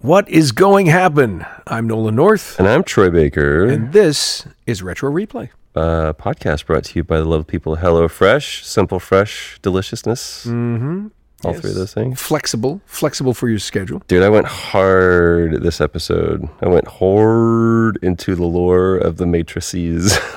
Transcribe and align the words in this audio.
What 0.00 0.28
is 0.30 0.52
going 0.52 0.86
to 0.86 0.92
happen? 0.92 1.44
I'm 1.66 1.86
Nolan 1.86 2.14
North, 2.16 2.58
And 2.58 2.66
I'm 2.66 2.82
Troy 2.84 3.10
Baker. 3.10 3.66
and 3.66 3.92
this 3.92 4.46
is 4.66 4.82
Retro 4.82 5.10
Replay. 5.12 5.50
uh, 5.76 6.14
podcast 6.14 6.66
brought 6.66 6.84
to 6.84 6.98
you 6.98 7.04
by 7.04 7.18
the 7.18 7.24
love 7.24 7.40
of 7.40 7.46
people 7.46 7.76
Hello 7.76 8.08
Fresh, 8.08 8.64
simple, 8.66 8.98
fresh 8.98 9.58
deliciousness. 9.62 10.46
Mm-hmm. 10.46 11.08
All 11.44 11.54
three 11.54 11.70
of 11.70 11.76
those 11.76 11.94
things. 11.94 12.20
Flexible, 12.20 12.82
flexible 12.84 13.32
for 13.32 13.48
your 13.48 13.58
schedule. 13.58 14.02
Dude, 14.08 14.22
I 14.22 14.28
went 14.28 14.46
hard 14.46 15.62
this 15.62 15.80
episode. 15.80 16.46
I 16.60 16.68
went 16.68 16.86
hard 16.86 17.98
into 18.02 18.34
the 18.34 18.44
lore 18.44 18.96
of 18.96 19.16
the 19.18 19.26
matrices. 19.26 20.18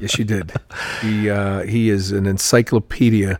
Yes, 0.00 0.18
you 0.18 0.24
did. 0.24 0.52
he 1.00 1.30
uh, 1.30 1.60
he 1.60 1.88
is 1.88 2.10
an 2.10 2.26
encyclopedia. 2.26 3.38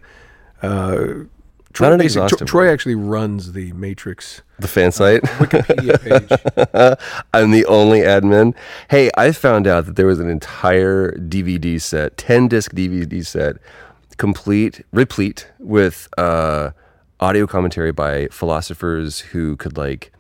Uh, 0.63 1.25
Troy, 1.73 1.87
Not 1.87 1.93
an 1.95 1.99
Tro- 2.01 2.05
exhaustive 2.05 2.49
Troy 2.49 2.71
actually 2.71 2.95
runs 2.95 3.53
the 3.53 3.73
Matrix 3.73 4.43
the 4.59 4.69
fan 4.69 4.93
site. 4.93 5.23
Wikipedia 5.23 5.99
page. 6.01 6.99
I'm 7.35 7.51
the 7.51 7.65
only 7.67 8.01
admin. 8.01 8.55
Hey, 8.91 9.11
I 9.17 9.33
found 9.33 9.67
out 9.67 9.87
that 9.87 9.97
there 9.97 10.07
was 10.07 10.21
an 10.21 10.29
entire 10.31 11.13
DVD 11.13 11.81
set, 11.81 12.17
10 12.17 12.49
disc 12.49 12.73
DVD 12.73 13.25
set, 13.27 13.57
complete, 14.19 14.83
replete 14.93 15.51
with 15.59 16.09
uh, 16.19 16.71
audio 17.21 17.47
commentary 17.47 17.93
by 17.93 18.29
philosophers 18.29 19.21
who 19.21 19.57
could 19.57 19.77
like 19.77 20.13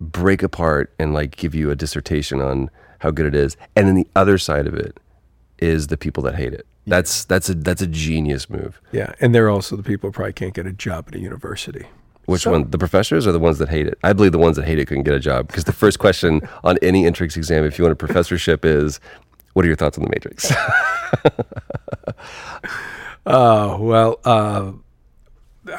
break 0.00 0.42
apart 0.42 0.92
and 0.98 1.12
like 1.12 1.36
give 1.36 1.54
you 1.54 1.70
a 1.70 1.76
dissertation 1.76 2.40
on 2.40 2.70
how 3.00 3.10
good 3.10 3.26
it 3.26 3.34
is. 3.34 3.56
And 3.76 3.86
then 3.88 3.94
the 3.94 4.06
other 4.16 4.38
side 4.38 4.66
of 4.66 4.74
it 4.74 4.98
is 5.58 5.88
the 5.88 5.96
people 5.96 6.22
that 6.24 6.36
hate 6.36 6.52
it. 6.54 6.66
That's 6.88 7.24
that's 7.24 7.48
a 7.48 7.54
that's 7.54 7.82
a 7.82 7.86
genius 7.86 8.48
move. 8.50 8.80
yeah, 8.92 9.12
and 9.20 9.34
they're 9.34 9.50
also 9.50 9.76
the 9.76 9.82
people 9.82 10.08
who 10.08 10.12
probably 10.12 10.32
can't 10.32 10.54
get 10.54 10.66
a 10.66 10.72
job 10.72 11.06
at 11.08 11.14
a 11.14 11.20
university. 11.20 11.86
Which 12.26 12.46
one? 12.46 12.70
The 12.70 12.78
professors 12.78 13.26
or 13.26 13.32
the 13.32 13.38
ones 13.38 13.56
that 13.58 13.70
hate 13.70 13.86
it? 13.86 13.98
I 14.02 14.12
believe 14.12 14.32
the 14.32 14.38
ones 14.38 14.56
that 14.56 14.66
hate 14.66 14.78
it 14.78 14.86
couldn't 14.86 15.04
get 15.04 15.14
a 15.14 15.20
job 15.20 15.46
because 15.46 15.64
the 15.64 15.72
first 15.72 15.98
question 15.98 16.42
on 16.64 16.76
any 16.82 17.06
entrance 17.06 17.36
exam, 17.36 17.64
if 17.64 17.78
you 17.78 17.84
want 17.84 17.92
a 17.92 17.96
professorship, 17.96 18.64
is 18.64 19.00
what 19.54 19.64
are 19.64 19.68
your 19.68 19.76
thoughts 19.76 19.96
on 19.96 20.04
the 20.04 20.10
Matrix? 20.10 20.52
Oh 23.26 23.78
well, 23.80 24.20
uh, 24.24 24.72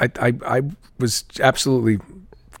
I, 0.00 0.10
I 0.20 0.34
I 0.44 0.62
was 0.98 1.24
absolutely 1.40 1.98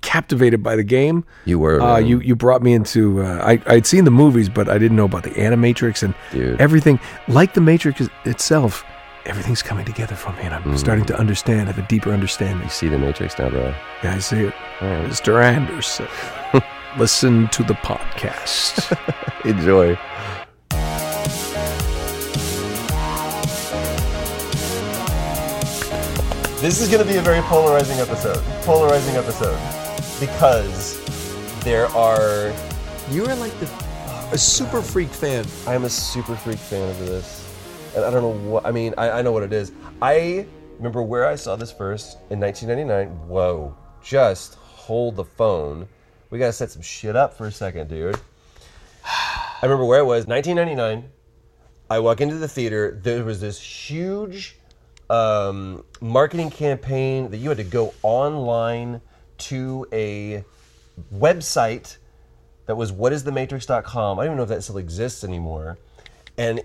captivated 0.02 0.62
by 0.62 0.76
the 0.76 0.82
game. 0.84 1.24
You 1.44 1.58
were, 1.58 1.80
Uh, 1.80 1.98
you 1.98 2.20
you 2.20 2.34
brought 2.36 2.62
me 2.62 2.72
into. 2.72 3.22
Uh, 3.22 3.38
I 3.44 3.60
I'd 3.66 3.86
seen 3.86 4.04
the 4.04 4.10
movies, 4.10 4.48
but 4.48 4.68
I 4.68 4.78
didn't 4.78 4.96
know 4.96 5.04
about 5.04 5.22
the 5.24 5.30
Animatrix 5.30 6.02
and 6.02 6.14
Dude. 6.32 6.60
everything. 6.60 6.98
Like 7.28 7.54
the 7.54 7.60
Matrix 7.60 8.02
itself, 8.24 8.84
everything's 9.26 9.62
coming 9.62 9.84
together 9.84 10.14
for 10.14 10.32
me, 10.32 10.42
and. 10.42 10.54
I'm 10.54 10.76
starting 10.78 11.04
to 11.06 11.18
understand, 11.18 11.68
have 11.68 11.78
a 11.78 11.86
deeper 11.88 12.10
understanding. 12.12 12.62
you 12.64 12.70
see 12.70 12.88
the 12.88 12.98
Matrix 12.98 13.38
now, 13.38 13.50
bro. 13.50 13.74
Yeah, 14.02 14.14
I 14.14 14.18
see 14.18 14.40
it, 14.44 14.54
All 14.80 14.88
right. 14.88 15.06
Mr. 15.10 15.42
Anderson. 15.42 16.08
Listen 16.98 17.46
to 17.48 17.62
the 17.62 17.74
podcast. 17.74 18.96
Enjoy. 19.44 19.96
This 26.60 26.78
is 26.82 26.88
going 26.90 27.00
to 27.04 27.10
be 27.10 27.16
a 27.16 27.22
very 27.22 27.40
polarizing 27.42 27.98
episode. 28.00 28.36
Polarizing 28.64 29.16
episode 29.16 29.56
because 30.20 31.00
there 31.64 31.86
are. 31.88 32.52
you 33.10 33.24
are 33.26 33.34
like 33.36 33.58
the 33.58 33.66
a 34.32 34.38
super 34.38 34.80
freak 34.80 35.08
fan. 35.08 35.44
I 35.66 35.74
am 35.74 35.84
a 35.84 35.90
super 35.90 36.36
freak 36.36 36.58
fan 36.58 36.88
of 36.88 36.98
this. 37.00 37.46
And 37.96 38.04
I 38.04 38.10
don't 38.10 38.22
know 38.22 38.50
what, 38.50 38.64
I 38.64 38.70
mean, 38.70 38.94
I, 38.96 39.10
I 39.10 39.22
know 39.22 39.32
what 39.32 39.42
it 39.42 39.52
is. 39.52 39.72
I 40.00 40.46
remember 40.76 41.02
where 41.02 41.26
I 41.26 41.34
saw 41.34 41.56
this 41.56 41.72
first 41.72 42.18
in 42.30 42.38
1999. 42.38 43.28
Whoa, 43.28 43.76
just 44.04 44.54
hold 44.54 45.16
the 45.16 45.24
phone. 45.24 45.88
We 46.30 46.38
gotta 46.38 46.52
set 46.52 46.70
some 46.70 46.82
shit 46.82 47.16
up 47.16 47.36
for 47.36 47.48
a 47.48 47.52
second, 47.52 47.88
dude. 47.88 48.20
I 49.04 49.58
remember 49.64 49.84
where 49.84 49.98
it 49.98 50.04
was, 50.04 50.28
1999. 50.28 51.10
I 51.90 51.98
walk 51.98 52.20
into 52.20 52.36
the 52.36 52.46
theater. 52.46 53.00
There 53.02 53.24
was 53.24 53.40
this 53.40 53.60
huge 53.60 54.56
um, 55.10 55.84
marketing 56.00 56.50
campaign 56.50 57.30
that 57.32 57.38
you 57.38 57.48
had 57.48 57.58
to 57.58 57.64
go 57.64 57.94
online 58.04 59.00
to 59.40 59.86
a 59.92 60.44
website 61.14 61.96
that 62.66 62.76
was 62.76 62.92
whatisthematrix.com. 62.92 64.18
I 64.18 64.24
don't 64.24 64.32
even 64.32 64.36
know 64.36 64.42
if 64.44 64.48
that 64.50 64.62
still 64.62 64.78
exists 64.78 65.24
anymore. 65.24 65.78
And 66.38 66.60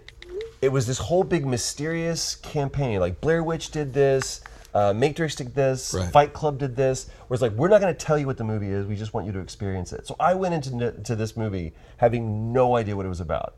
it 0.62 0.70
was 0.70 0.88
this 0.88 0.98
whole 0.98 1.24
big 1.24 1.46
mysterious 1.46 2.36
campaign. 2.36 3.00
Like 3.00 3.20
Blair 3.22 3.44
Witch 3.44 3.72
did 3.72 3.94
this, 3.94 4.42
uh, 4.74 4.94
Matrix 4.94 5.36
did 5.36 5.56
this, 5.56 5.94
Right. 5.94 6.12
Fight 6.12 6.34
Club 6.34 6.60
did 6.60 6.76
this. 6.76 7.10
Where 7.28 7.36
it's 7.36 7.42
like, 7.42 7.54
we're 7.54 7.70
not 7.70 7.82
going 7.82 7.94
to 7.94 8.06
tell 8.06 8.18
you 8.18 8.26
what 8.26 8.38
the 8.38 8.44
movie 8.44 8.70
is. 8.70 8.86
We 8.86 8.96
just 8.96 9.14
want 9.14 9.26
you 9.26 9.32
to 9.34 9.40
experience 9.40 9.94
it. 9.94 10.06
So 10.06 10.16
I 10.20 10.34
went 10.34 10.54
into 10.54 10.92
to 10.92 11.16
this 11.16 11.36
movie 11.38 11.74
having 11.98 12.52
no 12.54 12.76
idea 12.76 12.96
what 12.96 13.06
it 13.06 13.10
was 13.10 13.22
about, 13.22 13.56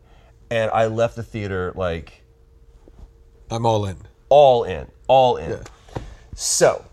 and 0.51 0.69
I 0.71 0.85
left 0.87 1.15
the 1.15 1.23
theater 1.23 1.73
like 1.75 2.23
I'm 3.49 3.65
all 3.65 3.85
in. 3.85 3.97
all 4.29 4.63
in, 4.63 4.87
all 5.07 5.37
in. 5.37 5.59
So 6.35 6.85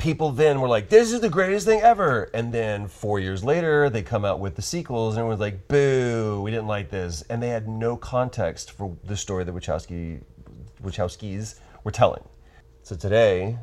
people 0.00 0.32
then 0.32 0.60
were 0.60 0.68
like, 0.68 0.88
"This 0.88 1.12
is 1.12 1.20
the 1.20 1.28
greatest 1.28 1.66
thing 1.66 1.80
ever," 1.80 2.30
and 2.34 2.52
then 2.52 2.88
four 2.88 3.20
years 3.20 3.44
later, 3.44 3.88
they 3.88 4.02
come 4.02 4.24
out 4.24 4.40
with 4.40 4.56
the 4.56 4.62
sequels, 4.62 5.14
and 5.14 5.20
everyone's 5.20 5.40
like, 5.40 5.68
"Boo, 5.68 6.40
we 6.42 6.50
didn't 6.50 6.66
like 6.66 6.90
this," 6.90 7.22
and 7.30 7.42
they 7.42 7.50
had 7.50 7.68
no 7.68 7.96
context 7.96 8.72
for 8.72 8.96
the 9.04 9.16
story 9.16 9.44
that 9.44 9.54
Wachowski, 9.54 10.22
Wachowskis 10.82 11.60
were 11.84 11.90
telling. 11.92 12.24
So 12.82 12.96
today, 12.96 13.58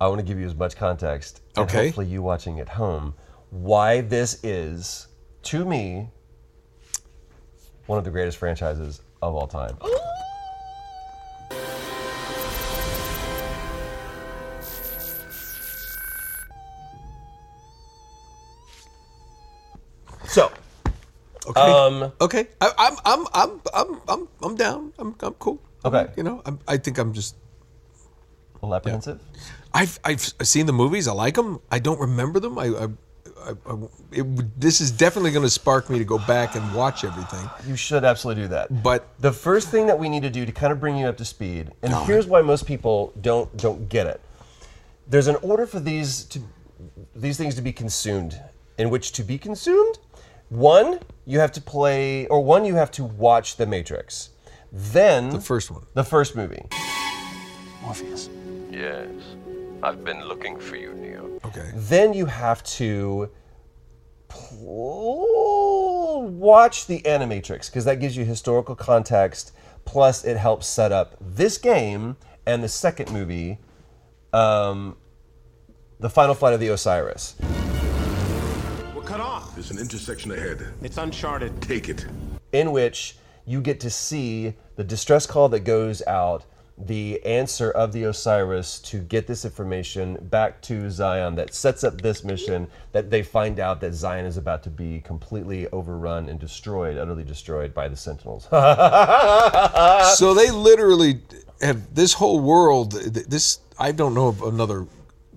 I 0.00 0.08
want 0.08 0.18
to 0.18 0.24
give 0.24 0.38
you 0.38 0.46
as 0.46 0.54
much 0.54 0.76
context, 0.76 1.42
and 1.56 1.64
Okay. 1.64 1.86
hopefully 1.86 2.06
you 2.06 2.22
watching 2.22 2.58
at 2.60 2.68
home, 2.70 3.14
why 3.50 4.00
this 4.00 4.42
is 4.42 5.06
to 5.44 5.64
me 5.64 6.10
one 7.86 7.98
of 7.98 8.04
the 8.04 8.10
greatest 8.10 8.36
franchises 8.38 9.00
of 9.22 9.34
all 9.34 9.46
time. 9.46 9.76
So, 9.80 9.98
Okay. 21.56 21.72
um, 21.72 22.12
okay. 22.20 22.46
I, 22.60 22.70
I'm 22.78 22.96
I'm 23.04 23.26
I'm 23.34 23.60
I'm 23.74 24.00
I'm 24.08 24.28
I'm 24.42 24.54
down. 24.56 24.92
I'm 24.98 25.14
I'm 25.20 25.34
cool. 25.34 25.60
Okay. 25.84 26.06
You 26.16 26.22
know, 26.22 26.42
I'm, 26.44 26.58
I 26.68 26.76
think 26.76 26.98
I'm 26.98 27.12
just. 27.12 27.36
a 28.54 28.66
little 28.66 28.74
apprehensive. 28.74 29.20
I've 29.72 29.98
I've 30.04 30.20
seen 30.20 30.66
the 30.66 30.72
movies. 30.72 31.08
I 31.08 31.12
like 31.12 31.34
them. 31.34 31.60
I 31.70 31.78
don't 31.78 32.00
remember 32.00 32.40
them. 32.40 32.58
I. 32.58 32.66
I 32.66 32.88
I, 33.38 33.50
I, 33.70 33.76
it, 34.10 34.60
this 34.60 34.80
is 34.80 34.90
definitely 34.90 35.30
going 35.30 35.44
to 35.44 35.50
spark 35.50 35.88
me 35.88 35.98
to 35.98 36.04
go 36.04 36.18
back 36.18 36.56
and 36.56 36.74
watch 36.74 37.04
everything. 37.04 37.48
You 37.64 37.76
should 37.76 38.02
absolutely 38.04 38.42
do 38.44 38.48
that. 38.48 38.82
But 38.82 39.06
The 39.20 39.30
first 39.30 39.68
thing 39.68 39.86
that 39.86 39.96
we 39.96 40.08
need 40.08 40.22
to 40.22 40.30
do 40.30 40.44
to 40.44 40.50
kind 40.50 40.72
of 40.72 40.80
bring 40.80 40.96
you 40.96 41.06
up 41.06 41.16
to 41.18 41.24
speed, 41.24 41.70
and 41.82 41.94
here's 42.06 42.26
why 42.26 42.42
most 42.42 42.66
people 42.66 43.12
don't 43.20 43.54
don't 43.56 43.88
get 43.88 44.08
it. 44.08 44.20
There's 45.06 45.28
an 45.28 45.36
order 45.42 45.64
for 45.66 45.78
these 45.78 46.24
to 46.24 46.40
these 47.14 47.36
things 47.36 47.54
to 47.54 47.62
be 47.62 47.72
consumed, 47.72 48.40
in 48.78 48.90
which 48.90 49.12
to 49.12 49.22
be 49.22 49.38
consumed, 49.38 49.98
one 50.48 51.00
you 51.24 51.40
have 51.40 51.52
to 51.52 51.60
play, 51.60 52.26
or 52.28 52.42
one 52.42 52.64
you 52.64 52.74
have 52.76 52.90
to 52.92 53.04
watch 53.04 53.56
The 53.56 53.66
Matrix, 53.66 54.30
then 54.72 55.30
the 55.30 55.40
first 55.40 55.70
one. 55.70 55.84
the 55.94 56.04
first 56.04 56.36
movie. 56.36 56.62
Morpheus. 57.82 58.28
Yes. 58.70 59.08
I've 59.82 60.04
been 60.04 60.24
looking 60.26 60.58
for 60.58 60.76
you, 60.76 60.94
Neo. 60.94 61.38
Okay. 61.44 61.70
Then 61.74 62.12
you 62.12 62.26
have 62.26 62.62
to 62.64 63.28
pl- 64.28 66.22
watch 66.28 66.86
the 66.86 67.00
Animatrix 67.02 67.66
because 67.66 67.84
that 67.84 68.00
gives 68.00 68.16
you 68.16 68.24
historical 68.24 68.74
context. 68.74 69.52
Plus, 69.84 70.24
it 70.24 70.36
helps 70.36 70.66
set 70.66 70.90
up 70.92 71.16
this 71.20 71.58
game 71.58 72.16
and 72.46 72.62
the 72.62 72.68
second 72.68 73.12
movie, 73.12 73.58
um, 74.32 74.96
the 76.00 76.10
final 76.10 76.34
flight 76.34 76.54
of 76.54 76.60
the 76.60 76.68
Osiris. 76.68 77.36
We're 78.94 79.02
cut 79.02 79.20
off. 79.20 79.35
There's 79.56 79.70
an 79.70 79.78
intersection 79.78 80.32
ahead. 80.32 80.66
It's 80.82 80.98
uncharted. 80.98 81.62
Take 81.62 81.88
it. 81.88 82.04
in 82.52 82.72
which 82.72 83.16
you 83.46 83.62
get 83.62 83.80
to 83.80 83.88
see 83.88 84.52
the 84.76 84.84
distress 84.84 85.24
call 85.26 85.48
that 85.48 85.60
goes 85.60 86.02
out, 86.06 86.44
the 86.76 87.24
answer 87.24 87.70
of 87.70 87.92
the 87.92 88.04
Osiris 88.04 88.78
to 88.80 88.98
get 88.98 89.26
this 89.26 89.46
information 89.46 90.18
back 90.30 90.60
to 90.60 90.90
Zion 90.90 91.36
that 91.36 91.54
sets 91.54 91.84
up 91.84 92.02
this 92.02 92.22
mission 92.22 92.68
that 92.92 93.08
they 93.08 93.22
find 93.22 93.58
out 93.58 93.80
that 93.80 93.94
Zion 93.94 94.26
is 94.26 94.36
about 94.36 94.62
to 94.64 94.70
be 94.70 95.00
completely 95.00 95.66
overrun 95.68 96.28
and 96.28 96.38
destroyed, 96.38 96.98
utterly 96.98 97.24
destroyed 97.24 97.72
by 97.72 97.88
the 97.88 97.96
Sentinels. 97.96 98.44
so 100.18 100.34
they 100.34 100.50
literally 100.50 101.22
have 101.62 101.94
this 101.94 102.12
whole 102.12 102.40
world. 102.40 102.92
This 102.92 103.60
I 103.78 103.92
don't 103.92 104.12
know 104.12 104.28
of 104.28 104.42
another 104.42 104.86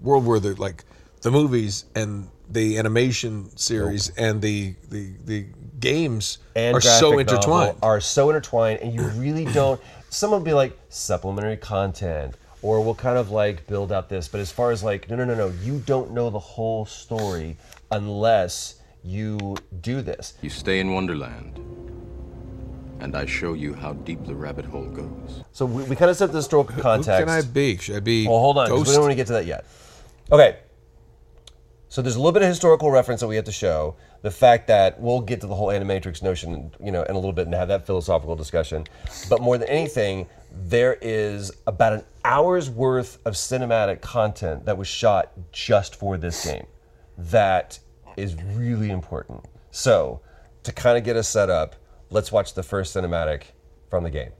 world 0.01 0.25
where 0.25 0.41
they're 0.41 0.55
like 0.55 0.83
the 1.21 1.31
movies 1.31 1.85
and 1.95 2.27
the 2.51 2.77
animation 2.77 3.55
series 3.57 4.09
and 4.17 4.41
the 4.41 4.73
the 4.89 5.11
the 5.25 5.45
games 5.79 6.39
and 6.55 6.75
are 6.75 6.81
so 6.81 7.19
intertwined. 7.19 7.77
Are 7.81 8.01
so 8.01 8.29
intertwined, 8.29 8.79
and 8.81 8.93
you 8.93 9.01
really 9.09 9.45
don't. 9.45 9.79
Some 10.09 10.31
will 10.31 10.39
be 10.39 10.53
like 10.53 10.77
supplementary 10.89 11.57
content, 11.57 12.35
or 12.61 12.81
we'll 12.83 12.95
kind 12.95 13.17
of 13.17 13.29
like 13.31 13.67
build 13.67 13.91
out 13.91 14.09
this. 14.09 14.27
But 14.27 14.41
as 14.41 14.51
far 14.51 14.71
as 14.71 14.83
like, 14.83 15.09
no, 15.09 15.15
no, 15.15 15.25
no, 15.25 15.35
no, 15.35 15.53
you 15.63 15.79
don't 15.85 16.11
know 16.11 16.29
the 16.29 16.39
whole 16.39 16.85
story 16.85 17.57
unless 17.91 18.81
you 19.03 19.55
do 19.81 20.01
this. 20.01 20.33
You 20.41 20.49
stay 20.49 20.79
in 20.79 20.93
Wonderland, 20.93 21.59
and 22.99 23.15
I 23.15 23.25
show 23.25 23.53
you 23.53 23.73
how 23.73 23.93
deep 23.93 24.25
the 24.25 24.35
rabbit 24.35 24.65
hole 24.65 24.85
goes. 24.85 25.43
So 25.51 25.65
we, 25.65 25.83
we 25.83 25.95
kind 25.95 26.09
of 26.11 26.17
set 26.17 26.31
the 26.31 26.37
historical 26.39 26.75
Who 26.75 27.03
can 27.03 27.29
I 27.29 27.41
be? 27.43 27.77
Should 27.77 27.95
I 27.97 27.99
be? 27.99 28.27
Well, 28.27 28.39
hold 28.39 28.57
on, 28.57 28.67
'cause 28.67 28.87
we 28.87 28.93
don't 28.93 29.01
want 29.01 29.11
to 29.11 29.15
get 29.15 29.27
to 29.27 29.33
that 29.33 29.45
yet. 29.45 29.65
Okay. 30.31 30.57
So 31.89 32.03
there's 32.03 32.15
a 32.15 32.19
little 32.19 32.31
bit 32.31 32.43
of 32.43 32.47
historical 32.47 32.91
reference 32.91 33.19
that 33.21 33.27
we 33.27 33.35
have 33.35 33.45
to 33.45 33.51
show. 33.51 33.95
The 34.21 34.29
fact 34.29 34.67
that 34.67 35.01
we'll 35.01 35.21
get 35.21 35.41
to 35.41 35.47
the 35.47 35.55
whole 35.55 35.69
animatrix 35.69 36.21
notion, 36.21 36.71
you 36.79 36.91
know, 36.91 37.01
in 37.01 37.11
a 37.11 37.17
little 37.17 37.33
bit 37.33 37.47
and 37.47 37.55
have 37.55 37.69
that 37.69 37.87
philosophical 37.87 38.35
discussion. 38.35 38.85
But 39.27 39.41
more 39.41 39.57
than 39.57 39.67
anything, 39.67 40.27
there 40.51 40.99
is 41.01 41.51
about 41.65 41.93
an 41.93 42.03
hour's 42.23 42.69
worth 42.69 43.17
of 43.25 43.33
cinematic 43.33 44.01
content 44.01 44.65
that 44.65 44.77
was 44.77 44.87
shot 44.87 45.31
just 45.51 45.95
for 45.95 46.15
this 46.15 46.45
game. 46.45 46.67
That 47.17 47.79
is 48.17 48.35
really 48.53 48.91
important. 48.91 49.45
So, 49.71 50.21
to 50.63 50.71
kind 50.71 50.95
of 50.95 51.03
get 51.03 51.15
us 51.15 51.27
set 51.27 51.49
up, 51.49 51.75
let's 52.11 52.31
watch 52.31 52.53
the 52.53 52.63
first 52.63 52.95
cinematic 52.95 53.43
from 53.89 54.03
the 54.03 54.11
game. 54.11 54.31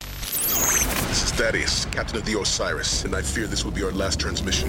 This 0.00 1.22
is 1.22 1.32
Thaddeus, 1.32 1.86
captain 1.86 2.18
of 2.18 2.26
the 2.26 2.38
Osiris, 2.38 3.04
and 3.04 3.14
I 3.14 3.22
fear 3.22 3.46
this 3.46 3.64
will 3.64 3.72
be 3.72 3.82
our 3.82 3.92
last 3.92 4.20
transmission. 4.20 4.68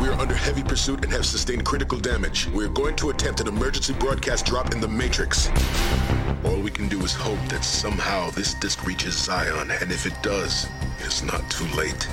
We 0.00 0.08
are 0.08 0.18
under 0.18 0.34
heavy 0.34 0.62
pursuit 0.62 1.04
and 1.04 1.12
have 1.12 1.26
sustained 1.26 1.66
critical 1.66 1.98
damage. 1.98 2.46
We 2.48 2.64
are 2.64 2.70
going 2.70 2.96
to 2.96 3.10
attempt 3.10 3.40
an 3.40 3.48
emergency 3.48 3.92
broadcast 3.92 4.46
drop 4.46 4.72
in 4.72 4.80
the 4.80 4.88
Matrix. 4.88 5.50
All 6.42 6.58
we 6.58 6.70
can 6.70 6.88
do 6.88 6.98
is 7.02 7.12
hope 7.12 7.38
that 7.50 7.62
somehow 7.62 8.30
this 8.30 8.54
disc 8.54 8.86
reaches 8.86 9.14
Zion, 9.14 9.70
and 9.70 9.92
if 9.92 10.06
it 10.06 10.14
does, 10.22 10.66
it 11.00 11.06
is 11.06 11.22
not 11.22 11.48
too 11.50 11.66
late. 11.76 12.04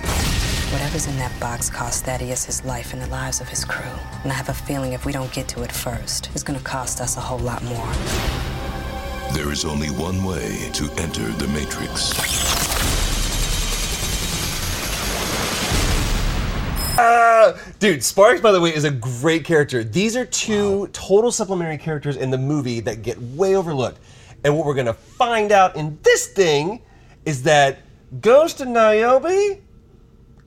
Whatever's 0.73 1.07
in 1.07 1.15
that 1.15 1.31
box 1.39 1.69
cost 1.69 2.03
Thaddeus 2.03 2.43
his 2.43 2.65
life 2.65 2.91
and 2.91 3.01
the 3.01 3.07
lives 3.07 3.39
of 3.39 3.47
his 3.47 3.63
crew. 3.63 3.89
And 4.23 4.33
I 4.33 4.35
have 4.35 4.49
a 4.49 4.53
feeling 4.53 4.91
if 4.91 5.05
we 5.05 5.13
don't 5.13 5.31
get 5.31 5.47
to 5.49 5.63
it 5.63 5.71
first, 5.71 6.29
it's 6.33 6.43
gonna 6.43 6.59
cost 6.59 6.99
us 6.99 7.15
a 7.15 7.21
whole 7.21 7.39
lot 7.39 7.63
more. 7.63 7.87
There 9.31 9.49
is 9.49 9.63
only 9.63 9.87
one 9.91 10.25
way 10.25 10.69
to 10.73 10.91
enter 10.97 11.23
the 11.23 11.47
Matrix. 11.47 12.96
Ah, 16.99 17.55
dude, 17.77 18.03
Sparks, 18.03 18.41
by 18.41 18.51
the 18.51 18.59
way, 18.59 18.73
is 18.73 18.83
a 18.83 18.89
great 18.89 19.45
character. 19.45 19.83
These 19.83 20.15
are 20.15 20.25
two 20.25 20.88
total 20.88 21.31
supplementary 21.31 21.77
characters 21.77 22.17
in 22.17 22.31
the 22.31 22.39
movie 22.39 22.79
that 22.79 23.03
get 23.03 23.21
way 23.21 23.55
overlooked. 23.55 23.99
And 24.44 24.57
what 24.57 24.65
we're 24.65 24.73
gonna 24.73 24.94
find 24.94 25.51
out 25.51 25.75
in 25.75 25.99
this 26.01 26.27
thing 26.27 26.81
is 27.25 27.44
that 27.44 27.79
Ghost 28.19 28.61
and 28.61 28.73
Niobe, 28.73 29.59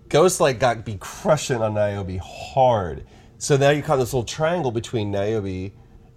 Ghost 0.09 0.41
like 0.41 0.59
got 0.59 0.85
be 0.85 0.97
crushing 0.99 1.63
on 1.63 1.75
Niobe 1.75 2.19
hard. 2.19 3.07
So 3.39 3.57
now 3.57 3.71
you 3.71 3.81
caught 3.81 3.95
in 3.95 4.01
this 4.01 4.13
little 4.13 4.25
triangle 4.25 4.73
between 4.73 5.13
Niobe 5.13 5.71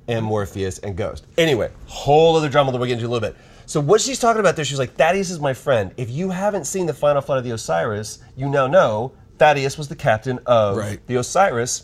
and 0.07 0.25
Morpheus 0.25 0.80
and 0.80 0.95
Ghost. 0.95 1.27
Anyway, 1.38 1.69
whole 1.85 2.35
other 2.35 2.50
drama 2.50 2.71
that 2.71 2.80
we'll 2.80 2.88
get 2.88 2.94
into 2.94 3.06
in 3.06 3.12
a 3.12 3.13
little 3.13 3.30
bit. 3.30 3.38
So 3.68 3.80
what 3.80 4.01
she's 4.01 4.19
talking 4.19 4.39
about 4.39 4.56
there, 4.56 4.65
she's 4.65 4.80
like, 4.80 4.95
Thaddeus 4.95 5.30
is 5.30 5.39
my 5.39 5.53
friend. 5.53 5.94
If 5.95 6.09
you 6.09 6.31
haven't 6.31 6.65
seen 6.65 6.88
the 6.88 6.94
final 6.94 7.21
flight 7.21 7.38
of 7.38 7.44
the 7.44 7.51
Osiris, 7.51 8.19
you 8.35 8.50
now 8.50 8.65
know 8.65 9.13
Thaddeus 9.38 9.77
was 9.77 9.88
the 9.88 9.95
captain 9.95 10.39
of 10.45 10.77
Right. 10.77 11.06
the 11.07 11.15
Osiris. 11.15 11.83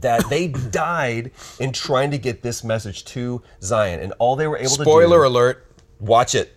That 0.00 0.28
they 0.30 0.48
died 0.48 1.32
in 1.58 1.72
trying 1.72 2.12
to 2.12 2.18
get 2.18 2.42
this 2.42 2.64
message 2.64 3.04
to 3.06 3.42
Zion, 3.62 4.00
and 4.00 4.14
all 4.18 4.36
they 4.36 4.46
were 4.46 4.56
able 4.56 4.70
to 4.70 4.76
do. 4.78 4.82
Spoiler 4.84 5.22
alert. 5.24 5.66
Watch 6.00 6.34
it. 6.34 6.50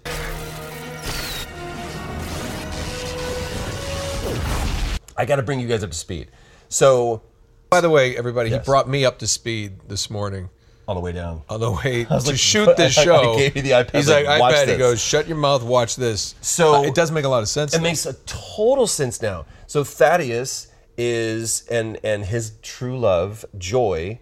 I 5.18 5.26
got 5.26 5.38
to 5.38 5.44
bring 5.44 5.60
you 5.60 5.68
guys 5.68 5.84
up 5.84 5.92
to 5.92 5.98
speed. 5.98 6.30
So 6.70 7.22
By 7.70 7.82
the 7.82 7.90
way, 7.90 8.16
everybody, 8.18 8.50
Yes. 8.52 8.62
he 8.62 8.66
brought 8.66 8.88
me 8.88 9.04
up 9.06 9.18
to 9.20 9.28
speed 9.28 9.80
this 9.90 10.10
morning 10.10 10.50
on 10.88 10.96
the 10.96 11.02
way 11.02 11.12
down, 11.12 11.42
on 11.50 11.60
the 11.60 11.72
way 11.72 12.04
to 12.06 12.18
like, 12.20 12.38
shoot 12.38 12.70
this 12.78 12.98
I 12.98 13.04
show. 13.04 13.36
gave 13.38 13.56
you 13.56 13.62
the 13.64 13.72
iPad, 13.72 13.92
He's 13.96 14.08
like, 14.10 14.26
like, 14.28 14.40
"Watch 14.40 14.56
iPad. 14.56 14.68
He 14.70 14.78
goes, 14.78 15.02
shut 15.02 15.28
your 15.28 15.36
mouth, 15.38 15.64
watch 15.64 15.96
this. 15.96 16.36
So- 16.42 16.76
Uh, 16.76 16.82
it 16.84 16.96
does 16.96 17.12
make 17.12 17.26
a 17.26 17.30
lot 17.30 17.42
of 17.42 17.50
sense. 17.50 17.74
it 17.74 17.82
makes 17.82 18.06
a 18.06 18.14
total 18.26 18.88
sense 18.88 19.22
now. 19.22 19.46
So 19.68 19.84
Thaddeus 19.84 20.68
is 20.98 21.66
and 21.70 22.00
and 22.04 22.26
his 22.26 22.54
true 22.62 22.98
love, 22.98 23.46
Joy. 23.58 24.20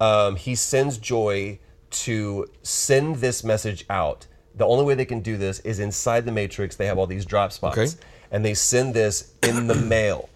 Um, 0.00 0.36
he 0.36 0.54
sends 0.54 0.98
Joy 0.98 1.58
to 1.90 2.46
send 2.62 3.16
this 3.16 3.44
message 3.44 3.84
out. 3.90 4.26
The 4.54 4.66
only 4.66 4.84
way 4.84 4.94
they 4.94 5.04
can 5.04 5.20
do 5.20 5.36
this 5.36 5.60
is 5.60 5.78
inside 5.78 6.24
the 6.24 6.32
Matrix. 6.32 6.76
They 6.76 6.86
have 6.86 6.98
all 6.98 7.06
these 7.06 7.24
drop 7.24 7.52
spots, 7.52 7.78
Okay. 7.78 7.90
and 8.30 8.44
they 8.44 8.54
send 8.54 8.94
this 8.94 9.34
in 9.42 9.66
the 9.66 9.74
mail. 9.74 10.28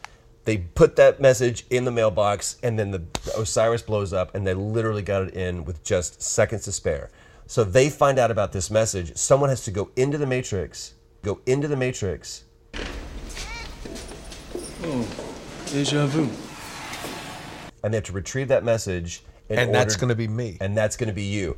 They 0.44 0.58
put 0.58 0.96
that 0.96 1.20
message 1.20 1.64
in 1.70 1.84
the 1.84 1.90
mailbox, 1.90 2.56
and 2.62 2.78
then 2.78 2.90
the, 2.90 2.98
the 3.24 3.38
Osiris 3.40 3.82
blows 3.82 4.12
up, 4.12 4.34
and 4.34 4.46
they 4.46 4.52
literally 4.54 5.02
got 5.02 5.22
it 5.22 5.34
in 5.34 5.64
with 5.64 5.82
just 5.82 6.20
seconds 6.22 6.64
to 6.64 6.72
spare. 6.72 7.10
So 7.46 7.64
they 7.64 7.88
find 7.90 8.18
out 8.18 8.30
about 8.30 8.52
this 8.52 8.70
message. 8.70 9.16
Someone 9.16 9.48
has 9.48 9.64
to 9.64 9.70
go 9.70 9.90
into 9.96 10.18
the 10.18 10.26
Matrix, 10.26 10.94
go 11.22 11.40
into 11.46 11.66
the 11.66 11.76
Matrix, 11.76 12.43
Deja 15.66 16.06
vu. 16.06 16.28
and 17.82 17.92
they 17.92 17.96
have 17.96 18.04
to 18.04 18.12
retrieve 18.12 18.48
that 18.48 18.64
message. 18.64 19.22
in 19.48 19.58
and 19.58 19.74
that's 19.74 19.96
going 19.96 20.08
to 20.08 20.14
be 20.14 20.28
me. 20.28 20.56
and 20.60 20.76
that's 20.76 20.96
going 20.96 21.08
to 21.08 21.14
be 21.14 21.22
you. 21.24 21.56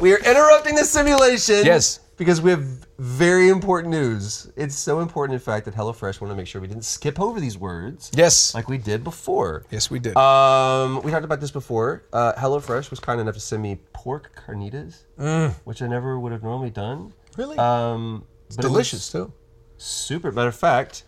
We 0.00 0.12
are 0.12 0.18
interrupting 0.18 0.74
the 0.74 0.84
simulation. 0.84 1.64
Yes. 1.64 2.00
Because 2.18 2.40
we 2.40 2.50
have 2.50 2.64
very 2.98 3.48
important 3.50 3.90
news. 3.92 4.50
It's 4.56 4.74
so 4.74 5.00
important, 5.00 5.34
in 5.34 5.40
fact, 5.40 5.66
that 5.66 5.74
HelloFresh 5.74 6.20
wanted 6.20 6.32
to 6.32 6.36
make 6.36 6.46
sure 6.46 6.60
we 6.62 6.66
didn't 6.68 6.84
skip 6.84 7.20
over 7.20 7.40
these 7.40 7.58
words. 7.58 8.10
Yes. 8.14 8.54
Like 8.54 8.68
we 8.68 8.78
did 8.78 9.04
before. 9.04 9.64
yes, 9.70 9.90
we 9.90 9.98
did. 9.98 10.16
Um, 10.16 11.02
we 11.02 11.10
talked 11.10 11.24
about 11.24 11.40
this 11.40 11.50
before. 11.50 12.04
Uh, 12.12 12.32
HelloFresh 12.34 12.90
was 12.90 13.00
kind 13.00 13.20
enough 13.20 13.34
to 13.34 13.40
send 13.40 13.62
me 13.62 13.80
pork 13.92 14.32
carnitas, 14.34 15.02
which 15.64 15.82
I 15.82 15.88
never 15.88 16.18
would 16.18 16.32
have 16.32 16.42
normally 16.42 16.70
done. 16.70 17.12
Mm. 17.32 17.38
really? 17.38 17.58
Um, 17.58 18.24
but 18.48 18.64
it 18.64 18.68
Delicious, 18.68 19.10
too. 19.12 19.32
Super. 19.76 20.32
Matter 20.32 20.48
of 20.48 20.56
fact, 20.56 21.04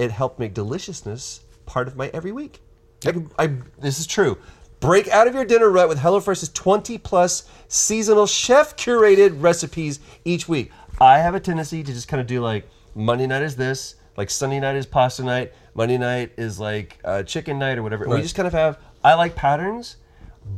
it 0.00 0.10
helped 0.10 0.38
make 0.38 0.54
deliciousness 0.54 1.40
part 1.66 1.86
of 1.86 1.94
my 1.94 2.08
every 2.14 2.32
week. 2.32 2.60
I, 3.04 3.12
I, 3.38 3.46
this 3.78 4.00
is 4.00 4.06
true. 4.06 4.38
Break 4.80 5.08
out 5.08 5.26
of 5.26 5.34
your 5.34 5.44
dinner 5.44 5.68
rut 5.68 5.90
with 5.90 5.98
HelloFresh's 5.98 6.48
20 6.48 6.96
plus 6.98 7.46
seasonal 7.68 8.26
chef 8.26 8.76
curated 8.76 9.42
recipes 9.42 10.00
each 10.24 10.48
week. 10.48 10.72
I 11.00 11.18
have 11.18 11.34
a 11.34 11.40
tendency 11.40 11.82
to 11.82 11.92
just 11.92 12.08
kind 12.08 12.20
of 12.20 12.26
do 12.26 12.40
like 12.40 12.66
Monday 12.94 13.26
night 13.26 13.42
is 13.42 13.56
this, 13.56 13.96
like 14.16 14.30
Sunday 14.30 14.58
night 14.58 14.76
is 14.76 14.86
pasta 14.86 15.22
night, 15.22 15.52
Monday 15.74 15.98
night 15.98 16.32
is 16.38 16.58
like 16.58 16.98
uh, 17.04 17.22
chicken 17.22 17.58
night 17.58 17.76
or 17.76 17.82
whatever. 17.82 18.04
And 18.04 18.14
we 18.14 18.22
just 18.22 18.34
kind 18.34 18.46
of 18.46 18.54
have, 18.54 18.78
I 19.04 19.14
like 19.14 19.34
patterns, 19.34 19.96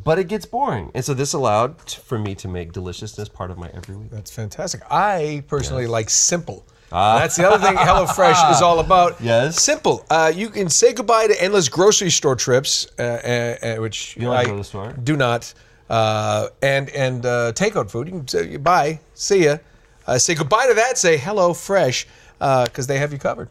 but 0.05 0.21
it 0.21 0.29
gets 0.29 0.47
boring. 0.47 0.93
And 0.95 1.05
so 1.05 1.15
this 1.15 1.33
allowed 1.33 1.85
t- 1.85 2.01
for 2.01 2.17
me 2.17 2.37
to 2.37 2.49
make 2.49 2.73
deliciousness 2.73 3.29
part 3.29 3.51
of 3.51 3.59
my 3.59 3.71
every 3.75 3.97
week. 3.97 4.11
That's 4.11 4.31
fantastic. 4.31 4.83
I 4.89 5.43
personally 5.49 5.89
like 5.89 6.11
simple. 6.11 6.65
That's 6.93 7.37
the 7.37 7.49
other 7.49 7.65
thing 7.65 7.77
HelloFresh 7.77 8.51
is 8.53 8.61
all 8.63 8.79
about. 8.81 9.13
Ah. 9.13 9.17
Yes. 9.23 9.61
Simple. 9.63 10.05
Uh, 10.11 10.33
you 10.35 10.51
can 10.51 10.69
say 10.69 10.93
goodbye 10.93 11.27
to 11.27 11.43
endless 11.43 11.69
grocery 11.69 12.11
store 12.11 12.37
trips, 12.37 12.87
uh, 12.99 13.03
uh, 13.03 13.67
uh, 13.67 13.77
which 13.81 14.17
You 14.17 14.31
I 14.33 14.43
to 14.43 14.49
go 14.49 14.53
to 14.53 14.59
the 14.59 14.65
store? 14.65 14.93
do 15.03 15.17
not. 15.17 15.53
Uh, 15.91 16.49
and 16.63 16.89
and 16.91 17.27
uh, 17.27 17.53
takeout 17.55 17.91
food. 17.91 18.07
You 18.09 18.13
can 18.15 18.29
say 18.29 18.57
bye, 18.57 19.01
see 19.15 19.45
ya. 19.45 19.59
Uh, 20.07 20.19
say 20.19 20.35
goodbye 20.35 20.67
to 20.69 20.75
that. 20.75 20.99
Say 20.99 21.17
hello 21.17 21.53
fresh 21.55 22.07
because 22.39 22.87
they 22.87 22.99
have 22.99 23.13
you 23.13 23.19
covered. 23.19 23.49